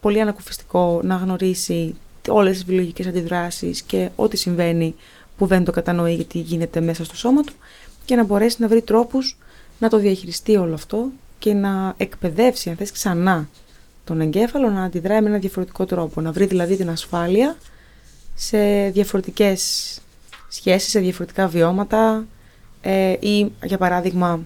πολύ 0.00 0.20
ανακουφιστικό 0.20 1.00
να 1.04 1.16
γνωρίσει 1.16 1.94
όλες 2.28 2.52
τις 2.52 2.64
βιολογικές 2.64 3.06
αντιδράσεις 3.06 3.82
και 3.82 4.08
ό,τι 4.16 4.36
συμβαίνει 4.36 4.94
που 5.36 5.46
δεν 5.46 5.64
το 5.64 5.72
κατανοεί 5.72 6.14
γιατί 6.14 6.38
γίνεται 6.38 6.80
μέσα 6.80 7.04
στο 7.04 7.16
σώμα 7.16 7.42
του 7.42 7.52
και 8.04 8.16
να 8.16 8.24
μπορέσει 8.24 8.56
να 8.60 8.68
βρει 8.68 8.82
τρόπους 8.82 9.36
να 9.78 9.88
το 9.88 9.98
διαχειριστεί 9.98 10.56
όλο 10.56 10.74
αυτό 10.74 11.08
και 11.38 11.54
να 11.54 11.94
εκπαιδεύσει, 11.96 12.70
αν 12.70 12.76
θες, 12.76 12.92
ξανά 12.92 13.48
τον 14.04 14.20
εγκέφαλο 14.20 14.70
να 14.70 14.82
αντιδράει 14.82 15.20
με 15.20 15.28
ένα 15.28 15.38
διαφορετικό 15.38 15.84
τρόπο. 15.84 16.20
Να 16.20 16.32
βρει 16.32 16.46
δηλαδή 16.46 16.76
την 16.76 16.90
ασφάλεια 16.90 17.56
σε 18.34 18.88
διαφορετικές 18.88 19.62
σχέσεις, 20.48 20.90
σε 20.90 21.00
διαφορετικά 21.00 21.48
βιώματα 21.48 22.26
ε, 22.80 23.12
ή 23.20 23.52
για 23.64 23.78
παράδειγμα 23.78 24.40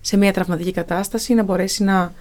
σε 0.00 0.16
μια 0.16 0.32
τραυματική 0.32 0.72
κατάσταση 0.72 1.34
να 1.34 1.42
μπορέσει 1.42 1.84
να 1.84 2.12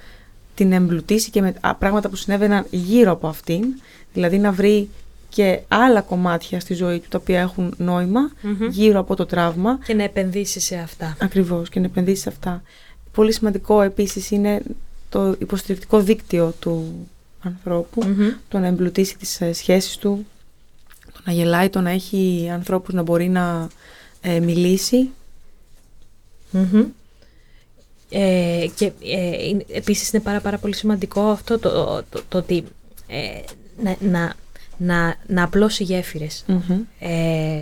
την 0.55 0.71
εμπλουτίσει 0.71 1.29
και 1.29 1.41
με 1.41 1.53
α, 1.61 1.75
πράγματα 1.75 2.09
που 2.09 2.15
συνέβαιναν 2.15 2.65
γύρω 2.69 3.11
από 3.11 3.27
αυτήν, 3.27 3.63
δηλαδή 4.13 4.37
να 4.37 4.51
βρει 4.51 4.89
και 5.29 5.59
άλλα 5.67 6.01
κομμάτια 6.01 6.59
στη 6.59 6.73
ζωή 6.73 6.99
του 6.99 7.07
τα 7.09 7.17
οποία 7.21 7.39
έχουν 7.41 7.73
νόημα 7.77 8.31
Μμμ. 8.41 8.67
γύρω 8.69 8.99
από 8.99 9.15
το 9.15 9.25
τραύμα 9.25 9.79
Και 9.85 9.93
να 9.93 10.03
επενδύσει 10.03 10.59
σε 10.59 10.75
αυτά. 10.75 11.17
Ακριβώς 11.19 11.69
και 11.69 11.79
να 11.79 11.85
επενδύσει 11.85 12.21
σε 12.21 12.29
αυτά. 12.29 12.61
Πολύ 13.11 13.33
σημαντικό 13.33 13.81
επίσης 13.81 14.31
είναι 14.31 14.61
το 15.09 15.35
υποστηρικτικό 15.39 15.99
δίκτυο 16.01 16.53
του 16.59 17.07
ανθρώπου, 17.41 18.15
το 18.49 18.59
να 18.59 18.67
εμπλουτίσει 18.67 19.17
τις 19.17 19.41
ε, 19.41 19.53
σχέσεις 19.53 19.97
του, 19.97 20.25
το 21.13 21.19
να 21.23 21.33
γελάει, 21.33 21.69
το 21.69 21.81
να 21.81 21.89
έχει 21.89 22.49
ανθρώπους 22.53 22.93
να 22.93 23.01
μπορεί 23.01 23.29
να 23.29 23.67
ε, 24.21 24.39
μιλήσει. 24.39 25.09
Ε, 28.15 28.65
και 28.76 28.86
ε, 28.86 29.78
επίσης 29.78 30.12
είναι 30.12 30.21
πάρα, 30.21 30.39
πάρα 30.39 30.58
πολύ 30.58 30.76
σημαντικό 30.76 31.21
αυτό 31.21 31.60
το, 31.60 32.04
το, 32.30 32.38
ότι 32.38 32.63
ε, 33.08 33.39
να, 33.84 33.95
να, 33.99 34.34
να, 34.78 35.15
να 35.28 35.43
απλώσει 35.43 35.84
γέφυρες. 35.84 36.45
Ε, 36.99 37.62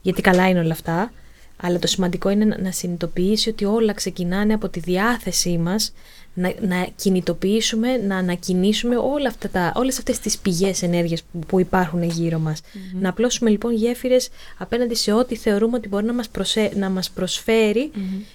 γιατί 0.00 0.20
καλά 0.20 0.48
είναι 0.48 0.60
όλα 0.60 0.72
αυτά, 0.72 1.12
αλλά 1.56 1.78
το 1.78 1.86
σημαντικό 1.86 2.30
είναι 2.30 2.44
να, 2.44 2.60
να 2.60 2.70
συνειδητοποιήσει 2.70 3.48
ότι 3.48 3.64
όλα 3.64 3.92
ξεκινάνε 3.92 4.54
από 4.54 4.68
τη 4.68 4.80
διάθεσή 4.80 5.58
μας 5.58 5.92
να, 6.36 6.52
να 6.60 6.86
κινητοποιήσουμε, 6.96 7.96
να 7.96 8.16
ανακινήσουμε 8.16 8.96
όλα 8.96 9.28
αυτά 9.28 9.48
τα, 9.48 9.72
όλες 9.76 9.98
αυτές 9.98 10.18
τις 10.18 10.38
πηγές 10.38 10.82
ενέργειας 10.82 11.22
που, 11.46 11.60
υπάρχουν 11.60 12.02
γύρω 12.02 12.38
μας. 12.38 12.60
Να 13.00 13.08
απλώσουμε 13.08 13.50
λοιπόν 13.50 13.72
γέφυρες 13.72 14.28
απέναντι 14.58 14.94
σε 14.94 15.12
ό,τι 15.12 15.36
θεωρούμε 15.36 15.76
ότι 15.76 15.88
μπορεί 15.88 16.04
να 16.04 16.12
μας, 16.12 16.30
να 16.74 16.90
μας 16.90 17.10
προσφέρει 17.10 17.90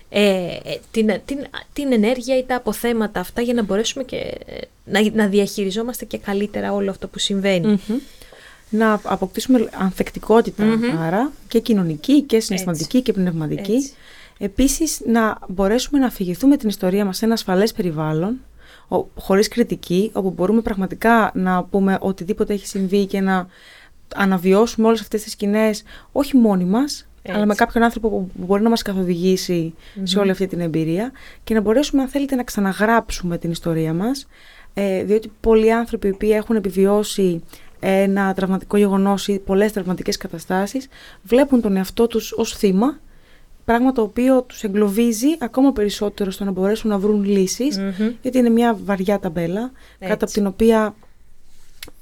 ε, 0.09 0.29
ε, 0.29 0.79
την, 0.91 1.11
την, 1.25 1.37
την 1.73 1.91
ενέργεια 1.91 2.37
ή 2.37 2.43
τα 2.43 2.55
αποθέματα 2.55 3.19
αυτά 3.19 3.41
για 3.41 3.53
να 3.53 3.63
μπορέσουμε 3.63 4.03
και 4.03 4.17
ε, 4.45 4.57
να, 4.85 5.11
να 5.13 5.27
διαχειριζόμαστε 5.27 6.05
και 6.05 6.17
καλύτερα 6.17 6.73
όλο 6.73 6.89
αυτό 6.89 7.07
που 7.07 7.19
συμβαίνει. 7.19 7.79
Να 8.73 9.01
αποκτήσουμε 9.03 9.69
ανθεκτικότητα 9.71 10.79
άρα 10.99 11.31
και 11.47 11.59
κοινωνική 11.59 12.21
και 12.21 12.39
συναισθηματική 12.39 13.01
και 13.01 13.13
πνευματική. 13.13 13.91
Επίσης, 14.43 15.01
να 15.05 15.37
μπορέσουμε 15.47 15.99
να 15.99 16.05
αφηγηθούμε 16.05 16.57
την 16.57 16.69
ιστορία 16.69 17.05
μας 17.05 17.17
σε 17.17 17.25
ένα 17.25 17.33
ασφαλές 17.33 17.71
περιβάλλον, 17.73 18.39
χωρίς 19.15 19.47
κριτική, 19.47 20.09
όπου 20.13 20.29
μπορούμε 20.29 20.61
πραγματικά 20.61 21.31
να 21.33 21.63
πούμε 21.63 21.97
οτιδήποτε 22.01 22.53
έχει 22.53 22.67
συμβεί 22.67 23.05
και 23.05 23.21
να 23.21 23.47
αναβιώσουμε 24.15 24.87
όλες 24.87 25.01
αυτές 25.01 25.23
τις 25.23 25.31
σκηνές, 25.31 25.83
όχι 26.11 26.37
μόνοι 26.37 26.63
μας, 26.63 27.07
αλλά 27.27 27.45
με 27.45 27.55
κάποιον 27.55 27.83
άνθρωπο 27.83 28.09
που 28.09 28.29
μπορεί 28.33 28.61
να 28.61 28.69
μας 28.69 28.81
καθοδηγησει 28.81 29.73
σε 30.03 30.19
όλη 30.19 30.31
αυτή 30.31 30.47
την 30.47 30.59
εμπειρία 30.59 31.11
και 31.43 31.53
να 31.53 31.61
μπορέσουμε, 31.61 32.01
αν 32.01 32.07
θέλετε, 32.07 32.35
να 32.35 32.43
ξαναγράψουμε 32.43 33.37
την 33.37 33.51
ιστορία 33.51 33.93
μας, 33.93 34.27
ε, 34.73 35.03
διότι 35.03 35.31
πολλοί 35.39 35.73
άνθρωποι 35.73 36.13
που 36.13 36.25
έχουν 36.25 36.55
επιβιώσει 36.55 37.43
ένα 37.79 38.33
τραυματικό 38.33 38.77
γεγονός 38.77 39.27
ή 39.27 39.39
πολλές 39.39 39.71
τραυματικές 39.71 40.17
καταστάσεις, 40.17 40.87
βλέπουν 41.23 41.61
τον 41.61 41.75
εαυτό 41.75 42.07
τους 42.07 42.31
ως 42.31 42.55
θύμα 42.57 42.99
Πράγμα 43.65 43.91
το 43.91 44.01
οποίο 44.01 44.41
τους 44.41 44.63
εγκλωβίζει 44.63 45.27
ακόμα 45.39 45.71
περισσότερο 45.71 46.31
στο 46.31 46.43
να 46.43 46.51
μπορέσουν 46.51 46.89
να 46.89 46.97
βρουν 46.97 47.23
λυσεις 47.23 47.79
γιατί 48.21 48.37
είναι 48.37 48.49
μια 48.49 48.77
βαριά 48.83 49.19
ταμπέλα, 49.19 49.71
κάτω 49.99 50.25
από 50.25 50.33
την 50.33 50.45
οποία 50.45 50.95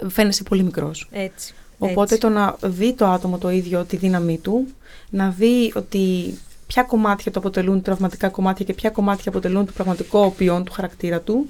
φαίνεσαι 0.08 0.44
πολύ 0.44 0.64
μικρός. 0.64 1.10
Έτσι. 1.12 1.54
Οπότε 1.78 2.18
το 2.18 2.30
να 2.30 2.56
δει 2.62 2.94
το 2.94 3.06
άτομο 3.06 3.38
το 3.38 3.50
ίδιο 3.50 3.84
τη 3.84 3.98
δύναμή 3.98 4.38
του, 4.38 4.68
να 5.10 5.30
δει 5.30 5.72
ότι 5.76 6.38
ποια 6.68 6.84
κομμάτια 6.84 7.32
το 7.32 7.40
αποτελούν 7.40 7.82
τραυματικά 7.82 8.30
κομμάτια 8.30 8.66
και 8.66 8.74
ποια 8.74 8.90
κομμάτια 8.90 9.32
αποτελούν 9.32 9.66
το 9.66 9.72
πραγματικό 9.72 10.34
ποιόν 10.38 10.64
του 10.64 10.72
χαρακτήρα 10.72 11.22
του 11.22 11.50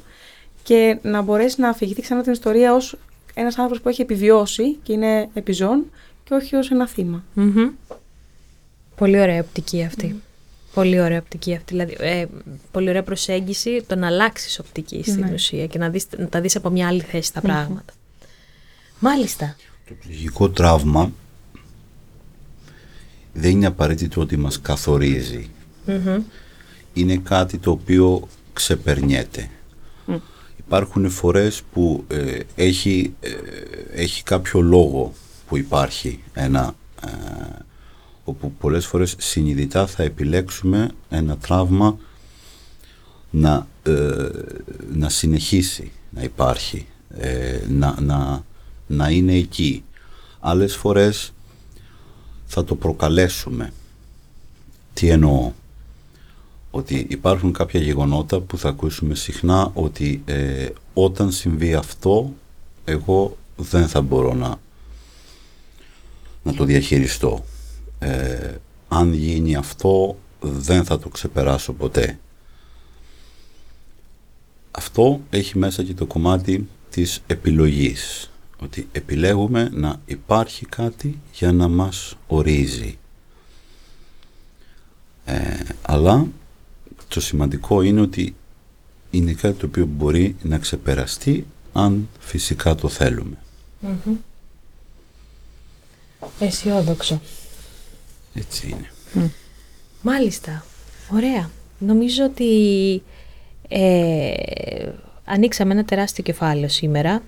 και 0.64 1.00
να 1.02 1.22
μπορέσει 1.22 1.62
να 1.62 1.70
αφηγηθεί 1.70 2.02
ξανά 2.02 2.22
την 2.22 2.32
ιστορία 2.32 2.74
ως 2.74 2.98
ένας 3.34 3.58
άνθρωπος 3.58 3.82
που 3.82 3.90
έχει 3.90 4.02
επιβιώσει 4.02 4.74
και 4.84 4.94
είναι 4.94 5.30
επιζών 5.34 5.86
και 6.24 6.34
όχι 6.34 6.56
ως 6.56 6.72
ένα 6.72 6.88
θύμα. 6.88 7.24
Πολύ 9.00 9.20
ωραία 9.20 9.40
οπτική 9.40 9.84
αυτή. 9.84 10.22
Πολύ 10.74 11.02
ωραία 11.02 11.20
οπτική 11.20 11.56
αυτή. 11.56 11.66
Δηλαδή, 11.74 11.96
ε, 12.00 12.26
πολύ 12.72 12.90
ωραία 12.90 13.04
προσέγγιση 13.04 13.84
το 13.88 13.96
να 13.96 14.08
αλλάξεις 14.08 14.60
οπτική 14.60 15.04
στην 15.04 15.20
ναι. 15.20 15.34
ουσία 15.34 15.68
και 15.68 15.78
να, 15.78 15.90
δεις, 15.90 16.08
να 16.18 16.28
τα 16.28 16.42
δεις 16.42 16.56
από 16.56 16.70
μια 16.70 16.88
άλλη 16.88 17.02
θέση 17.02 17.34
τα 17.34 17.42
πράγματα. 17.42 17.94
Μάλιστα. 19.00 19.56
Το 19.88 19.94
ψυχικό 20.00 20.50
τραύμα 20.50 21.12
δεν 23.34 23.52
είναι 23.52 23.66
απαραίτητο 23.66 24.22
ότι 24.22 24.38
μας 24.38 24.62
καθοριζει 24.62 25.50
Είναι 26.94 27.16
κάτι 27.18 27.58
το 27.58 27.72
οποίο 27.72 28.28
ξεπερνιέται. 28.54 29.50
Υπάρχουν 30.58 31.10
φορές 31.10 31.62
που 31.74 32.04
ε, 32.08 32.40
έχει, 32.56 33.14
ε, 33.20 33.30
έχει 33.94 34.24
κάποιο 34.24 34.62
λόγο 34.62 35.14
που 35.48 35.58
υπάρχει 35.58 36.24
ένα 36.34 36.76
όπου 38.30 38.52
πολλές 38.52 38.86
φορές 38.86 39.16
συνειδητά 39.18 39.88
θα 39.88 40.04
επιλέξουμε 40.04 40.92
ένα 41.10 41.38
τραύμα 41.38 41.98
να, 43.30 43.68
ε, 43.84 44.30
να 44.94 45.10
συνεχίσει 45.10 45.92
να 46.10 46.22
υπάρχει, 46.22 46.86
ε, 47.18 47.60
να, 47.70 48.02
να, 48.02 48.44
να 48.88 49.10
είναι 49.10 49.34
εκεί. 49.34 49.84
Άλλες 50.40 50.76
φορές 50.76 51.34
θα 52.46 52.64
το 52.64 52.76
προκαλέσουμε. 52.76 53.74
Τι 54.94 55.10
εννοώ; 55.10 55.52
Ότι 56.72 57.06
υπάρχουν 57.10 57.54
κάποια 57.54 57.80
γεγονότα 57.80 58.40
που 58.40 58.58
θα 58.58 58.70
ακούσουμε 58.70 59.16
συχνά 59.16 59.72
ότι 59.74 60.22
ε, 60.26 60.68
όταν 60.94 61.32
συμβεί 61.32 61.74
αυτό 61.74 62.34
εγώ 62.86 63.38
δεν 63.56 63.88
θα 63.88 64.02
μπορώ 64.02 64.34
να, 64.34 64.60
να 66.44 66.54
το 66.54 66.64
διαχειριστώ 66.64 67.44
ε, 68.00 68.56
αν 68.88 69.14
γίνει 69.14 69.56
αυτό 69.56 70.18
δεν 70.40 70.86
θα 70.86 71.00
το 71.00 71.10
ξεπεράσω 71.10 71.74
ποτέ. 71.74 72.20
Αυτό 74.72 75.22
έχει 75.30 75.58
μέσα 75.58 75.84
και 75.84 75.94
το 75.94 76.06
κομμάτι 76.06 76.68
της 76.90 77.22
επιλογής. 77.28 78.32
Ότι 78.62 78.88
επιλέγουμε 78.92 79.70
να 79.74 80.02
υπάρχει 80.06 80.66
κάτι 80.66 81.20
για 81.34 81.52
να 81.52 81.68
μας 81.68 82.18
ορίζει. 82.28 82.98
Ε, 85.26 85.60
αλλά 85.82 86.28
το 87.08 87.22
σημαντικό 87.22 87.82
είναι 87.82 88.02
ότι 88.02 88.36
είναι 89.12 89.34
κάτι 89.34 89.60
το 89.60 89.66
οποίο 89.66 89.86
μπορεί 89.86 90.36
να 90.42 90.58
ξεπεραστεί 90.58 91.46
αν 91.74 92.10
φυσικά 92.20 92.76
το 92.76 92.88
θέλουμε. 92.90 93.38
Mm-hmm. 93.88 94.16
Αισιόδοξο. 96.40 97.22
Έτσι 98.40 98.68
είναι. 98.68 99.30
Μάλιστα. 100.02 100.66
Ωραία. 101.14 101.50
Νομίζω 101.80 102.24
ότι 102.24 103.02
ε, 103.68 104.34
ανοίξαμε 105.26 105.74
ένα 105.74 105.86
τεράστιο 105.86 106.24
κεφάλαιο 106.24 106.68
σήμερα. 106.68 107.22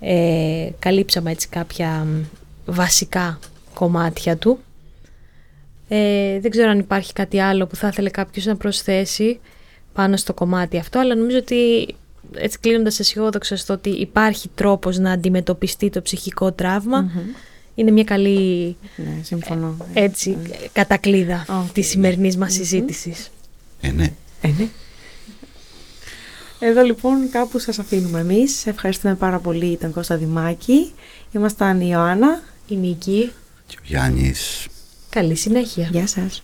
Ε, 0.00 0.68
καλύψαμε 0.78 1.30
έτσι 1.30 1.48
κάποια 1.48 2.06
βασικά 2.66 3.38
κομμάτια 3.74 4.36
του. 4.36 4.58
Ε, 5.88 6.40
δεν 6.40 6.50
ξέρω 6.50 6.70
αν 6.70 6.78
υπάρχει 6.78 7.12
κάτι 7.12 7.40
άλλο 7.40 7.66
που 7.66 7.76
θα 7.76 7.88
ήθελε 7.88 8.10
κάποιος 8.10 8.44
να 8.44 8.56
προσθέσει 8.56 9.40
πάνω 9.92 10.16
στο 10.16 10.34
κομμάτι 10.34 10.78
αυτό, 10.78 10.98
αλλά 10.98 11.14
νομίζω 11.14 11.38
ότι 11.38 11.94
έτσι 12.34 12.58
κλείνοντας 12.58 12.98
αισιόδοξα 12.98 13.56
στο 13.56 13.74
ότι 13.74 13.90
υπάρχει 13.90 14.48
τρόπος 14.54 14.98
να 14.98 15.12
αντιμετωπιστεί 15.12 15.90
το 15.90 16.02
ψυχικό 16.02 16.52
είναι 17.76 17.90
μια 17.90 18.04
καλή 18.04 18.76
ναι, 18.96 19.18
συμφωνώ. 19.22 19.76
έτσι, 19.92 20.30
ναι. 20.30 20.56
κατακλίδα 20.72 21.44
oh, 21.48 21.70
της 21.72 21.88
σημερινής 21.88 22.36
μας 22.36 22.52
συζήτησης. 22.52 23.30
Ε, 23.80 23.90
ναι. 23.90 24.12
Ε, 24.40 24.48
ναι. 24.58 24.68
Εδώ 26.58 26.82
λοιπόν 26.82 27.30
κάπου 27.30 27.58
σας 27.58 27.78
αφήνουμε 27.78 28.20
εμείς. 28.20 28.66
Ευχαριστούμε 28.66 29.14
πάρα 29.14 29.38
πολύ 29.38 29.66
ήταν 29.66 29.92
Κώστα 29.92 30.16
Δημάκη. 30.16 30.92
Ήμασταν 31.32 31.80
η 31.80 31.88
Ιωάννα. 31.90 32.42
Η 32.68 32.76
Νίκη. 32.76 33.32
Και 33.66 33.76
ο 33.78 33.82
Γιάννης. 33.84 34.66
Καλή 35.10 35.34
συνέχεια. 35.34 35.88
Γεια 35.92 36.06
σας. 36.06 36.42